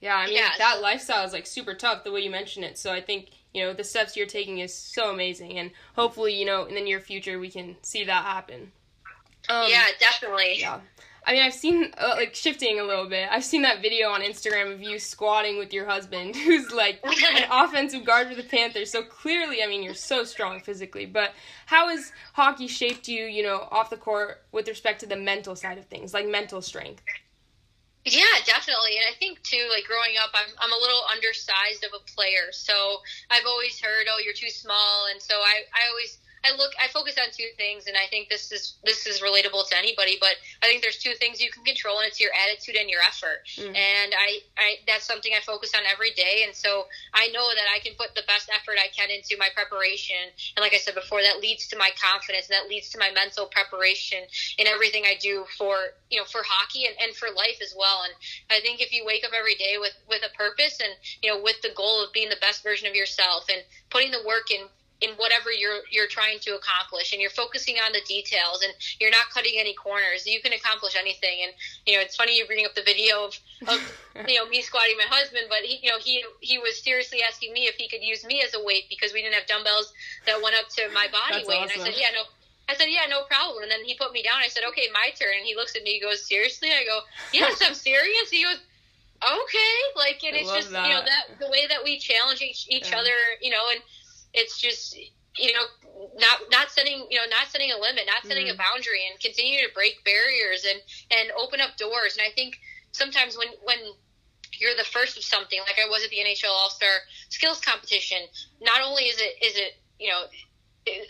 Yeah 0.00 0.16
i 0.16 0.26
mean 0.26 0.36
yeah, 0.36 0.50
that 0.58 0.76
so, 0.76 0.82
lifestyle 0.82 1.26
is 1.26 1.32
like 1.32 1.46
super 1.46 1.74
tough 1.74 2.04
the 2.04 2.12
way 2.12 2.20
you 2.20 2.30
mention 2.30 2.64
it 2.64 2.78
so 2.78 2.90
i 2.90 3.00
think 3.00 3.28
you 3.52 3.62
know 3.62 3.72
the 3.72 3.84
steps 3.84 4.16
you're 4.16 4.26
taking 4.26 4.58
is 4.58 4.74
so 4.74 5.10
amazing 5.10 5.58
and 5.58 5.70
hopefully 5.94 6.34
you 6.34 6.46
know 6.46 6.64
in 6.64 6.74
the 6.74 6.80
near 6.80 7.00
future 7.00 7.38
we 7.38 7.50
can 7.50 7.76
see 7.82 8.04
that 8.04 8.24
happen. 8.24 8.72
Um, 9.48 9.66
yeah 9.68 9.86
definitely. 9.98 10.56
yeah 10.58 10.80
I 11.30 11.32
mean, 11.32 11.42
I've 11.42 11.54
seen 11.54 11.92
uh, 11.96 12.14
like 12.16 12.34
shifting 12.34 12.80
a 12.80 12.82
little 12.82 13.08
bit. 13.08 13.28
I've 13.30 13.44
seen 13.44 13.62
that 13.62 13.80
video 13.80 14.08
on 14.08 14.20
Instagram 14.20 14.74
of 14.74 14.82
you 14.82 14.98
squatting 14.98 15.58
with 15.58 15.72
your 15.72 15.86
husband, 15.86 16.34
who's 16.44 16.72
like 16.72 16.98
an 17.04 17.44
offensive 17.52 18.04
guard 18.04 18.26
for 18.26 18.34
the 18.34 18.42
Panthers. 18.42 18.90
So 18.90 19.04
clearly, 19.04 19.62
I 19.62 19.68
mean, 19.68 19.84
you're 19.84 19.94
so 19.94 20.24
strong 20.24 20.58
physically. 20.58 21.06
But 21.06 21.30
how 21.66 21.88
has 21.88 22.10
hockey 22.32 22.66
shaped 22.66 23.06
you, 23.06 23.26
you 23.26 23.44
know, 23.44 23.68
off 23.70 23.90
the 23.90 23.96
court 23.96 24.42
with 24.50 24.66
respect 24.66 24.98
to 25.00 25.06
the 25.06 25.14
mental 25.14 25.54
side 25.54 25.78
of 25.78 25.84
things, 25.84 26.12
like 26.12 26.26
mental 26.26 26.60
strength? 26.60 27.04
Yeah, 28.04 28.24
definitely. 28.44 28.96
And 28.96 29.06
I 29.08 29.16
think 29.16 29.40
too, 29.44 29.68
like 29.70 29.84
growing 29.84 30.16
up, 30.20 30.30
I'm 30.34 30.52
I'm 30.58 30.72
a 30.72 30.82
little 30.82 31.02
undersized 31.14 31.84
of 31.84 31.92
a 31.94 32.02
player. 32.12 32.50
So 32.50 32.98
I've 33.30 33.46
always 33.46 33.80
heard, 33.80 34.08
oh, 34.10 34.18
you're 34.18 34.34
too 34.34 34.50
small, 34.50 35.06
and 35.12 35.22
so 35.22 35.36
I 35.36 35.62
I 35.72 35.90
always 35.90 36.18
I 36.44 36.56
look 36.56 36.72
I 36.80 36.88
focus 36.88 37.16
on 37.18 37.28
two 37.36 37.48
things 37.56 37.86
and 37.86 37.96
I 37.96 38.06
think 38.08 38.28
this 38.28 38.52
is 38.52 38.76
this 38.84 39.06
is 39.06 39.20
relatable 39.20 39.68
to 39.68 39.76
anybody 39.76 40.16
but 40.20 40.36
I 40.62 40.66
think 40.66 40.82
there's 40.82 40.98
two 40.98 41.14
things 41.14 41.40
you 41.40 41.50
can 41.50 41.64
control 41.64 41.98
and 41.98 42.06
it's 42.06 42.20
your 42.20 42.30
attitude 42.32 42.76
and 42.76 42.88
your 42.88 43.02
effort. 43.02 43.44
Mm. 43.56 43.76
and 43.76 44.14
I, 44.14 44.40
I 44.56 44.68
that's 44.86 45.04
something 45.04 45.32
I 45.36 45.40
focus 45.40 45.74
on 45.74 45.82
every 45.90 46.12
day 46.12 46.44
and 46.46 46.54
so 46.54 46.86
I 47.12 47.28
know 47.28 47.48
that 47.54 47.68
I 47.68 47.80
can 47.80 47.94
put 47.94 48.14
the 48.14 48.24
best 48.26 48.48
effort 48.48 48.76
I 48.80 48.88
can 48.88 49.10
into 49.10 49.36
my 49.38 49.48
preparation. 49.54 50.16
And 50.56 50.62
like 50.62 50.74
I 50.74 50.78
said 50.78 50.94
before 50.94 51.22
that 51.22 51.40
leads 51.40 51.68
to 51.68 51.76
my 51.78 51.90
confidence 52.00 52.48
and 52.48 52.56
that 52.56 52.68
leads 52.68 52.88
to 52.90 52.98
my 52.98 53.10
mental 53.12 53.46
preparation 53.46 54.24
in 54.58 54.66
everything 54.66 55.04
I 55.04 55.16
do 55.20 55.44
for 55.58 55.92
you 56.08 56.18
know 56.18 56.24
for 56.24 56.40
hockey 56.44 56.86
and, 56.86 56.96
and 57.02 57.14
for 57.16 57.28
life 57.36 57.60
as 57.60 57.74
well. 57.76 58.02
And 58.04 58.14
I 58.50 58.60
think 58.60 58.80
if 58.80 58.92
you 58.92 59.04
wake 59.04 59.24
up 59.24 59.32
every 59.36 59.54
day 59.56 59.76
with 59.78 59.94
with 60.08 60.22
a 60.24 60.32
purpose 60.36 60.80
and 60.80 60.92
you 61.22 61.28
know 61.28 61.42
with 61.42 61.60
the 61.62 61.72
goal 61.76 62.02
of 62.04 62.12
being 62.12 62.28
the 62.28 62.40
best 62.40 62.62
version 62.62 62.88
of 62.88 62.94
yourself 62.94 63.44
and 63.52 63.62
putting 63.90 64.10
the 64.10 64.24
work 64.26 64.50
in 64.50 64.66
in 65.00 65.10
whatever 65.16 65.50
you're 65.50 65.80
you're 65.90 66.06
trying 66.06 66.38
to 66.40 66.50
accomplish 66.54 67.12
and 67.12 67.20
you're 67.20 67.30
focusing 67.30 67.76
on 67.84 67.92
the 67.92 68.00
details 68.06 68.62
and 68.62 68.72
you're 69.00 69.10
not 69.10 69.30
cutting 69.32 69.54
any 69.56 69.74
corners 69.74 70.26
you 70.26 70.40
can 70.40 70.52
accomplish 70.52 70.94
anything 70.96 71.40
and 71.42 71.52
you 71.86 71.94
know 71.94 72.00
it's 72.00 72.16
funny 72.16 72.36
you 72.36 72.46
bring 72.46 72.64
up 72.66 72.74
the 72.74 72.82
video 72.82 73.24
of, 73.24 73.38
of 73.68 73.80
you 74.28 74.36
know 74.36 74.46
me 74.48 74.60
squatting 74.60 74.96
my 74.96 75.08
husband 75.08 75.46
but 75.48 75.60
he 75.64 75.80
you 75.82 75.90
know 75.90 75.98
he 75.98 76.24
he 76.40 76.58
was 76.58 76.82
seriously 76.82 77.20
asking 77.26 77.52
me 77.52 77.64
if 77.64 77.74
he 77.76 77.88
could 77.88 78.02
use 78.02 78.24
me 78.24 78.42
as 78.44 78.54
a 78.54 78.62
weight 78.62 78.84
because 78.88 79.12
we 79.12 79.22
didn't 79.22 79.34
have 79.34 79.46
dumbbells 79.46 79.92
that 80.26 80.40
went 80.42 80.54
up 80.56 80.68
to 80.68 80.88
my 80.92 81.06
body 81.08 81.40
That's 81.40 81.48
weight 81.48 81.64
awesome. 81.64 81.80
and 81.80 81.88
I 81.88 81.92
said 81.92 82.00
yeah 82.00 82.12
no 82.14 82.24
I 82.68 82.74
said, 82.76 82.86
yeah, 82.86 83.10
no 83.10 83.24
problem. 83.24 83.64
And 83.64 83.72
then 83.72 83.82
he 83.84 83.94
put 83.94 84.12
me 84.12 84.22
down. 84.22 84.36
I 84.38 84.46
said, 84.46 84.62
okay, 84.68 84.86
my 84.94 85.10
turn. 85.18 85.34
And 85.36 85.44
he 85.44 85.56
looks 85.56 85.74
at 85.74 85.82
me. 85.82 85.94
He 85.94 86.00
goes, 86.00 86.24
seriously? 86.24 86.70
I 86.70 86.84
go, 86.84 87.00
yes, 87.32 87.60
I'm 87.66 87.74
serious. 87.90 88.30
He 88.30 88.44
goes, 88.44 88.60
okay. 89.18 89.74
Like, 89.96 90.22
and 90.22 90.36
I 90.36 90.40
it's 90.40 90.52
just 90.52 90.70
that. 90.70 90.86
you 90.86 90.94
know 90.94 91.02
that 91.02 91.38
the 91.40 91.50
way 91.50 91.66
that 91.68 91.82
we 91.82 91.98
challenge 91.98 92.40
each, 92.42 92.66
each 92.68 92.90
yeah. 92.90 92.98
other, 92.98 93.18
you 93.42 93.50
know, 93.50 93.64
and 93.72 93.80
it's 94.32 94.60
just 94.60 94.96
you 95.36 95.52
know 95.52 95.66
not 96.18 96.40
not 96.50 96.70
setting 96.70 97.06
you 97.10 97.18
know 97.18 97.26
not 97.30 97.48
setting 97.48 97.70
a 97.72 97.78
limit, 97.78 98.04
not 98.06 98.26
setting 98.26 98.46
mm-hmm. 98.46 98.60
a 98.60 98.64
boundary, 98.64 99.06
and 99.10 99.20
continue 99.20 99.60
to 99.60 99.72
break 99.74 100.02
barriers 100.04 100.64
and 100.64 100.80
and 101.10 101.30
open 101.38 101.60
up 101.60 101.76
doors. 101.76 102.16
And 102.16 102.26
I 102.26 102.30
think 102.34 102.58
sometimes 102.92 103.36
when 103.36 103.48
when 103.64 103.78
you're 104.58 104.76
the 104.76 104.84
first 104.84 105.16
of 105.16 105.24
something, 105.24 105.60
like 105.60 105.78
I 105.78 105.88
was 105.88 106.04
at 106.04 106.10
the 106.10 106.18
NHL 106.18 106.50
All 106.50 106.70
Star 106.70 106.90
Skills 107.28 107.60
Competition, 107.60 108.18
not 108.60 108.82
only 108.82 109.04
is 109.04 109.20
it 109.20 109.44
is 109.44 109.56
it 109.56 109.72
you 109.98 110.08
know 110.08 110.24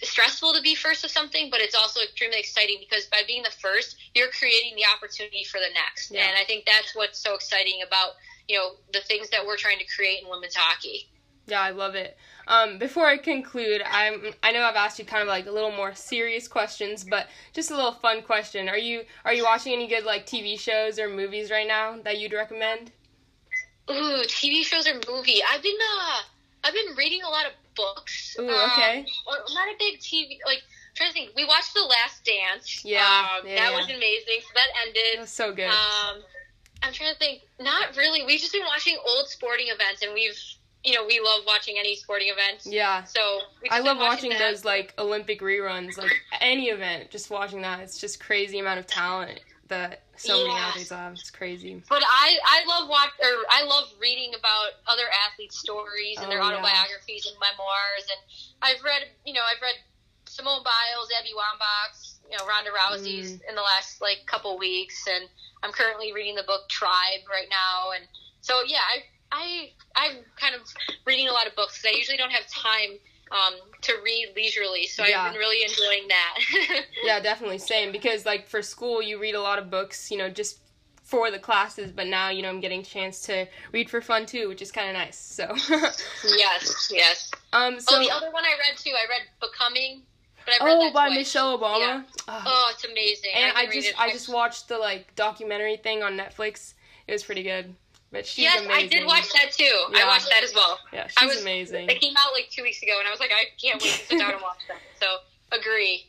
stressful 0.02 0.52
to 0.52 0.60
be 0.60 0.74
first 0.74 1.04
of 1.04 1.10
something, 1.10 1.48
but 1.50 1.60
it's 1.60 1.74
also 1.74 2.00
extremely 2.00 2.38
exciting 2.38 2.78
because 2.80 3.06
by 3.06 3.22
being 3.26 3.42
the 3.42 3.54
first, 3.62 3.96
you're 4.14 4.30
creating 4.30 4.74
the 4.76 4.84
opportunity 4.84 5.44
for 5.44 5.58
the 5.58 5.72
next. 5.72 6.10
Yeah. 6.10 6.26
And 6.26 6.36
I 6.36 6.44
think 6.44 6.66
that's 6.66 6.94
what's 6.94 7.18
so 7.18 7.34
exciting 7.34 7.80
about 7.86 8.14
you 8.48 8.56
know 8.56 8.72
the 8.92 9.00
things 9.00 9.30
that 9.30 9.46
we're 9.46 9.56
trying 9.56 9.78
to 9.78 9.86
create 9.94 10.22
in 10.22 10.28
women's 10.28 10.56
hockey. 10.56 11.08
Yeah, 11.50 11.60
I 11.60 11.70
love 11.70 11.94
it. 11.94 12.16
Um, 12.46 12.78
before 12.78 13.06
I 13.06 13.16
conclude, 13.16 13.82
I'm 13.88 14.32
I 14.42 14.52
know 14.52 14.62
I've 14.62 14.76
asked 14.76 14.98
you 14.98 15.04
kind 15.04 15.22
of 15.22 15.28
like 15.28 15.46
a 15.46 15.52
little 15.52 15.70
more 15.70 15.94
serious 15.94 16.48
questions, 16.48 17.04
but 17.04 17.28
just 17.52 17.70
a 17.70 17.76
little 17.76 17.92
fun 17.92 18.22
question. 18.22 18.68
Are 18.68 18.78
you 18.78 19.02
are 19.24 19.32
you 19.32 19.44
watching 19.44 19.72
any 19.72 19.86
good 19.86 20.04
like 20.04 20.26
TV 20.26 20.58
shows 20.58 20.98
or 20.98 21.08
movies 21.08 21.50
right 21.50 21.66
now 21.66 21.96
that 22.02 22.18
you'd 22.18 22.32
recommend? 22.32 22.92
Ooh, 23.90 24.22
TV 24.26 24.64
shows 24.64 24.88
or 24.88 24.94
movie. 25.08 25.40
I've 25.48 25.62
been 25.62 25.78
uh 25.98 26.20
I've 26.64 26.74
been 26.74 26.96
reading 26.96 27.22
a 27.22 27.28
lot 27.28 27.46
of 27.46 27.52
books. 27.76 28.36
Ooh, 28.38 28.48
okay. 28.48 29.00
Um, 29.00 29.38
not 29.54 29.68
a 29.68 29.74
big 29.78 30.00
TV 30.00 30.38
like 30.44 30.62
trying 30.94 31.10
to 31.10 31.14
think. 31.14 31.30
We 31.36 31.44
watched 31.44 31.74
The 31.74 31.82
Last 31.82 32.24
Dance. 32.24 32.84
Yeah, 32.84 33.00
um, 33.00 33.46
yeah 33.46 33.56
that 33.56 33.70
yeah. 33.70 33.76
was 33.76 33.86
amazing. 33.86 34.40
So 34.40 34.48
that 34.54 34.68
ended. 34.86 35.14
It 35.14 35.20
was 35.20 35.30
so 35.30 35.52
good. 35.52 35.68
Um, 35.68 36.22
I'm 36.82 36.92
trying 36.92 37.12
to 37.12 37.18
think. 37.18 37.42
Not 37.60 37.96
really. 37.96 38.24
We've 38.24 38.40
just 38.40 38.52
been 38.52 38.66
watching 38.66 38.96
old 39.06 39.28
sporting 39.28 39.68
events, 39.68 40.02
and 40.02 40.12
we've 40.14 40.38
you 40.84 40.94
know, 40.94 41.04
we 41.06 41.20
love 41.22 41.42
watching 41.46 41.76
any 41.78 41.94
sporting 41.94 42.28
events. 42.28 42.66
Yeah. 42.66 43.04
So 43.04 43.40
I 43.70 43.80
love 43.80 43.98
watching, 43.98 44.30
watching 44.30 44.38
those 44.38 44.64
like 44.64 44.94
Olympic 44.98 45.40
reruns, 45.40 45.98
like 45.98 46.12
any 46.40 46.68
event. 46.68 47.10
Just 47.10 47.30
watching 47.30 47.62
that, 47.62 47.80
it's 47.80 47.98
just 47.98 48.20
crazy 48.20 48.58
amount 48.58 48.80
of 48.80 48.86
talent 48.86 49.40
that 49.68 50.02
so 50.16 50.36
yeah. 50.36 50.48
many 50.48 50.60
athletes 50.60 50.90
have. 50.90 51.12
It's 51.12 51.30
crazy. 51.30 51.82
But 51.88 52.02
I 52.06 52.38
I 52.44 52.64
love 52.68 52.88
watch 52.88 53.10
or 53.20 53.44
I 53.50 53.64
love 53.64 53.88
reading 54.00 54.32
about 54.38 54.72
other 54.86 55.04
athletes' 55.26 55.58
stories 55.58 56.16
and 56.18 56.26
oh, 56.26 56.30
their 56.30 56.42
autobiographies 56.42 57.24
yeah. 57.24 57.32
and 57.32 57.40
memoirs. 57.40 58.04
And 58.08 58.20
I've 58.62 58.84
read, 58.84 59.02
you 59.24 59.32
know, 59.32 59.40
I've 59.40 59.62
read 59.62 59.76
Simone 60.26 60.62
Biles, 60.62 61.08
Abby 61.18 61.32
Wambach, 61.32 62.20
you 62.30 62.36
know, 62.36 62.46
Ronda 62.46 62.70
Rousey's 62.70 63.32
mm. 63.32 63.48
in 63.48 63.54
the 63.54 63.62
last 63.62 64.00
like 64.00 64.24
couple 64.26 64.58
weeks, 64.58 65.06
and 65.06 65.28
I'm 65.62 65.72
currently 65.72 66.12
reading 66.12 66.36
the 66.36 66.44
book 66.44 66.68
Tribe 66.68 67.28
right 67.28 67.48
now. 67.50 67.92
And 67.94 68.04
so 68.40 68.60
yeah, 68.66 68.84
I 68.84 69.04
I 69.32 69.70
I'm 69.96 70.16
kind 70.36 70.54
of 70.54 70.62
reading 71.06 71.28
a 71.28 71.32
lot 71.32 71.46
of 71.46 71.54
books 71.56 71.78
because 71.78 71.94
I 71.94 71.98
usually 71.98 72.16
don't 72.16 72.32
have 72.32 72.46
time 72.48 72.98
um, 73.30 73.54
to 73.82 73.94
read 74.04 74.32
leisurely. 74.34 74.86
So 74.86 75.04
yeah. 75.04 75.22
I've 75.22 75.32
been 75.32 75.38
really 75.38 75.64
enjoying 75.64 76.08
that. 76.08 76.84
yeah, 77.04 77.20
definitely 77.20 77.58
same 77.58 77.92
because 77.92 78.26
like 78.26 78.48
for 78.48 78.62
school 78.62 79.02
you 79.02 79.20
read 79.20 79.34
a 79.34 79.40
lot 79.40 79.58
of 79.58 79.70
books, 79.70 80.10
you 80.10 80.18
know, 80.18 80.28
just 80.28 80.60
for 81.02 81.30
the 81.30 81.38
classes, 81.38 81.90
but 81.90 82.06
now 82.06 82.30
you 82.30 82.42
know 82.42 82.48
I'm 82.48 82.60
getting 82.60 82.80
a 82.80 82.84
chance 82.84 83.22
to 83.22 83.46
read 83.72 83.90
for 83.90 84.00
fun 84.00 84.26
too, 84.26 84.48
which 84.48 84.62
is 84.62 84.70
kind 84.70 84.88
of 84.88 84.94
nice. 84.94 85.18
So 85.18 85.44
yes, 86.36 86.90
yes. 86.92 87.30
Um. 87.52 87.80
So 87.80 87.96
oh, 87.96 88.04
the 88.04 88.10
other 88.10 88.30
one 88.30 88.44
I 88.44 88.54
read 88.68 88.78
too, 88.78 88.92
I 88.92 89.08
read 89.08 89.22
Becoming. 89.40 90.02
But 90.46 90.54
oh, 90.60 90.90
by 90.92 91.08
twice. 91.08 91.18
Michelle 91.18 91.58
Obama. 91.58 91.78
Yeah. 91.78 92.02
Oh. 92.28 92.42
oh. 92.46 92.72
it's 92.72 92.84
amazing. 92.84 93.32
And 93.34 93.56
I, 93.56 93.62
I 93.62 93.66
just 93.66 94.00
I 94.00 94.10
just 94.10 94.32
watched 94.32 94.68
the 94.68 94.78
like 94.78 95.14
documentary 95.16 95.76
thing 95.76 96.02
on 96.02 96.16
Netflix. 96.16 96.74
It 97.06 97.12
was 97.12 97.24
pretty 97.24 97.42
good. 97.42 97.74
But 98.12 98.26
she's 98.26 98.42
yes, 98.42 98.64
amazing. 98.64 98.84
I 98.84 98.86
did 98.88 99.06
watch 99.06 99.32
that 99.34 99.52
too. 99.52 99.64
Yeah. 99.92 100.04
I 100.04 100.06
watched 100.06 100.28
that 100.30 100.42
as 100.42 100.52
well. 100.54 100.78
Yeah, 100.92 101.06
she's 101.06 101.16
I 101.22 101.26
was, 101.26 101.40
amazing. 101.42 101.88
It 101.88 102.00
came 102.00 102.14
out 102.18 102.32
like 102.32 102.50
two 102.50 102.62
weeks 102.62 102.82
ago, 102.82 102.96
and 102.98 103.06
I 103.06 103.10
was 103.10 103.20
like, 103.20 103.30
I 103.30 103.44
can't 103.60 103.80
wait 103.80 103.92
to 103.92 104.06
sit 104.06 104.18
down 104.18 104.32
and 104.32 104.42
watch 104.42 104.58
that. 104.68 104.78
So 105.00 105.06
agree. 105.56 106.06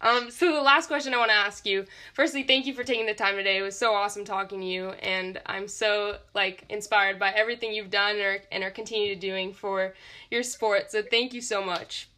Um, 0.00 0.30
so 0.30 0.52
the 0.52 0.60
last 0.60 0.88
question 0.88 1.14
I 1.14 1.18
want 1.18 1.30
to 1.30 1.36
ask 1.36 1.64
you. 1.64 1.86
Firstly, 2.14 2.42
thank 2.42 2.66
you 2.66 2.74
for 2.74 2.84
taking 2.84 3.06
the 3.06 3.14
time 3.14 3.36
today. 3.36 3.58
It 3.58 3.62
was 3.62 3.78
so 3.78 3.94
awesome 3.94 4.24
talking 4.24 4.60
to 4.60 4.66
you, 4.66 4.90
and 4.90 5.40
I'm 5.46 5.68
so 5.68 6.18
like 6.34 6.64
inspired 6.68 7.18
by 7.18 7.30
everything 7.30 7.72
you've 7.72 7.90
done 7.90 8.16
or, 8.16 8.38
and 8.52 8.62
are 8.62 8.70
continue 8.70 9.14
to 9.14 9.20
doing 9.20 9.52
for 9.52 9.94
your 10.30 10.42
sport. 10.42 10.90
So 10.90 11.02
thank 11.02 11.32
you 11.32 11.40
so 11.40 11.62
much. 11.64 12.08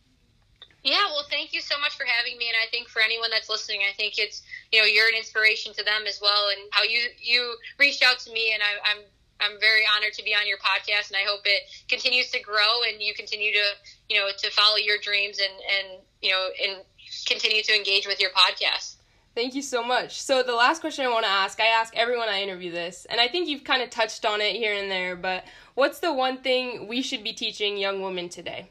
Yeah, 0.85 1.07
well, 1.11 1.27
thank 1.29 1.53
you 1.53 1.61
so 1.61 1.79
much 1.81 1.97
for 1.97 2.05
having 2.05 2.39
me, 2.39 2.49
and 2.49 2.57
I 2.57 2.71
think 2.71 2.89
for 2.89 3.03
anyone 3.03 3.31
that's 3.31 3.49
listening, 3.49 3.81
I 3.89 3.93
think 3.97 4.15
it's 4.19 4.43
you 4.71 4.81
know 4.81 4.87
you're 4.87 5.09
an 5.09 5.15
inspiration 5.17 5.75
to 5.75 5.85
them 5.85 6.07
as 6.07 6.21
well, 6.23 6.49
and 6.51 6.61
how 6.71 6.85
you 6.85 7.09
you 7.21 7.57
reached 7.79 8.03
out 8.03 8.19
to 8.21 8.33
me, 8.33 8.53
and 8.55 8.63
I, 8.63 8.91
I'm 8.91 9.03
I'm 9.41 9.61
very 9.61 9.83
honored 9.95 10.13
to 10.15 10.23
be 10.23 10.35
on 10.35 10.47
your 10.47 10.59
podcast, 10.59 11.09
and 11.09 11.17
I 11.17 11.27
hope 11.27 11.41
it 11.45 11.63
continues 11.89 12.31
to 12.31 12.41
grow, 12.41 12.83
and 12.89 13.03
you 13.03 13.13
continue 13.15 13.53
to 13.53 13.65
you 14.09 14.21
know 14.21 14.29
to 14.37 14.51
follow 14.51 14.77
your 14.77 14.99
dreams, 14.99 15.41
and 15.41 15.53
and 15.53 16.01
you 16.23 16.31
know 16.31 16.49
and 16.65 16.85
continue 17.27 17.63
to 17.63 17.75
engage 17.75 18.07
with 18.07 18.21
your 18.21 18.31
podcast. 18.31 18.95
Thank 19.35 19.55
you 19.55 19.63
so 19.63 19.85
much. 19.85 20.21
So 20.21 20.43
the 20.43 20.55
last 20.55 20.81
question 20.81 21.05
I 21.05 21.09
want 21.09 21.25
to 21.25 21.31
ask, 21.31 21.61
I 21.61 21.67
ask 21.67 21.95
everyone 21.97 22.29
I 22.29 22.43
interview 22.43 22.71
this, 22.71 23.07
and 23.11 23.21
I 23.21 23.29
think 23.29 23.49
you've 23.49 23.65
kind 23.65 23.83
of 23.83 23.91
touched 23.91 24.25
on 24.25 24.41
it 24.41 24.57
here 24.57 24.75
and 24.75 24.91
there, 24.91 25.17
but 25.17 25.45
what's 25.75 25.99
the 25.99 26.13
one 26.13 26.39
thing 26.39 26.89
we 26.89 27.03
should 27.03 27.23
be 27.23 27.33
teaching 27.33 27.77
young 27.77 28.03
women 28.03 28.29
today? 28.29 28.71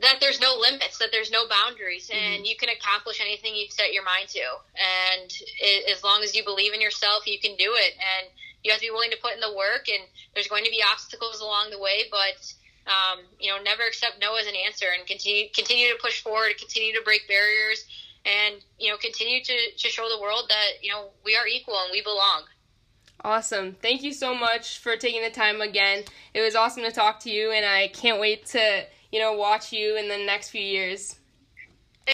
That 0.00 0.18
there's 0.20 0.40
no 0.40 0.56
limits, 0.60 0.98
that 0.98 1.08
there's 1.10 1.30
no 1.30 1.48
boundaries, 1.48 2.10
and 2.12 2.36
mm-hmm. 2.36 2.44
you 2.44 2.56
can 2.56 2.68
accomplish 2.68 3.20
anything 3.20 3.54
you 3.54 3.66
set 3.70 3.92
your 3.92 4.04
mind 4.04 4.28
to. 4.28 4.44
And 4.76 5.32
it, 5.60 5.90
as 5.90 6.04
long 6.04 6.22
as 6.22 6.34
you 6.36 6.44
believe 6.44 6.74
in 6.74 6.80
yourself, 6.80 7.26
you 7.26 7.38
can 7.38 7.56
do 7.56 7.72
it. 7.74 7.94
And 7.94 8.28
you 8.62 8.72
have 8.72 8.80
to 8.80 8.86
be 8.86 8.90
willing 8.90 9.10
to 9.10 9.16
put 9.22 9.32
in 9.32 9.40
the 9.40 9.54
work. 9.56 9.88
And 9.88 10.02
there's 10.34 10.48
going 10.48 10.64
to 10.64 10.70
be 10.70 10.82
obstacles 10.82 11.40
along 11.40 11.70
the 11.70 11.78
way, 11.78 12.04
but 12.10 12.52
um, 12.86 13.24
you 13.40 13.50
know, 13.50 13.62
never 13.62 13.82
accept 13.82 14.20
no 14.20 14.36
as 14.36 14.46
an 14.46 14.54
answer, 14.54 14.86
and 14.96 15.06
continue 15.06 15.48
continue 15.54 15.88
to 15.88 15.98
push 16.00 16.22
forward, 16.22 16.56
continue 16.58 16.92
to 16.94 17.02
break 17.02 17.26
barriers, 17.26 17.84
and 18.24 18.56
you 18.78 18.90
know, 18.90 18.96
continue 18.96 19.42
to 19.42 19.54
to 19.76 19.88
show 19.88 20.08
the 20.08 20.20
world 20.20 20.44
that 20.48 20.82
you 20.82 20.92
know 20.92 21.08
we 21.24 21.36
are 21.36 21.46
equal 21.46 21.76
and 21.82 21.90
we 21.90 22.02
belong. 22.02 22.42
Awesome. 23.24 23.74
Thank 23.82 24.02
you 24.02 24.12
so 24.12 24.34
much 24.34 24.78
for 24.78 24.96
taking 24.96 25.22
the 25.22 25.30
time 25.30 25.60
again. 25.60 26.04
It 26.32 26.42
was 26.42 26.54
awesome 26.54 26.84
to 26.84 26.92
talk 26.92 27.18
to 27.20 27.30
you, 27.30 27.50
and 27.50 27.66
I 27.66 27.88
can't 27.88 28.20
wait 28.20 28.46
to 28.46 28.84
you 29.16 29.22
know, 29.22 29.32
watch 29.32 29.72
you 29.72 29.96
in 29.96 30.10
the 30.10 30.18
next 30.18 30.50
few 30.50 30.60
years. 30.60 31.16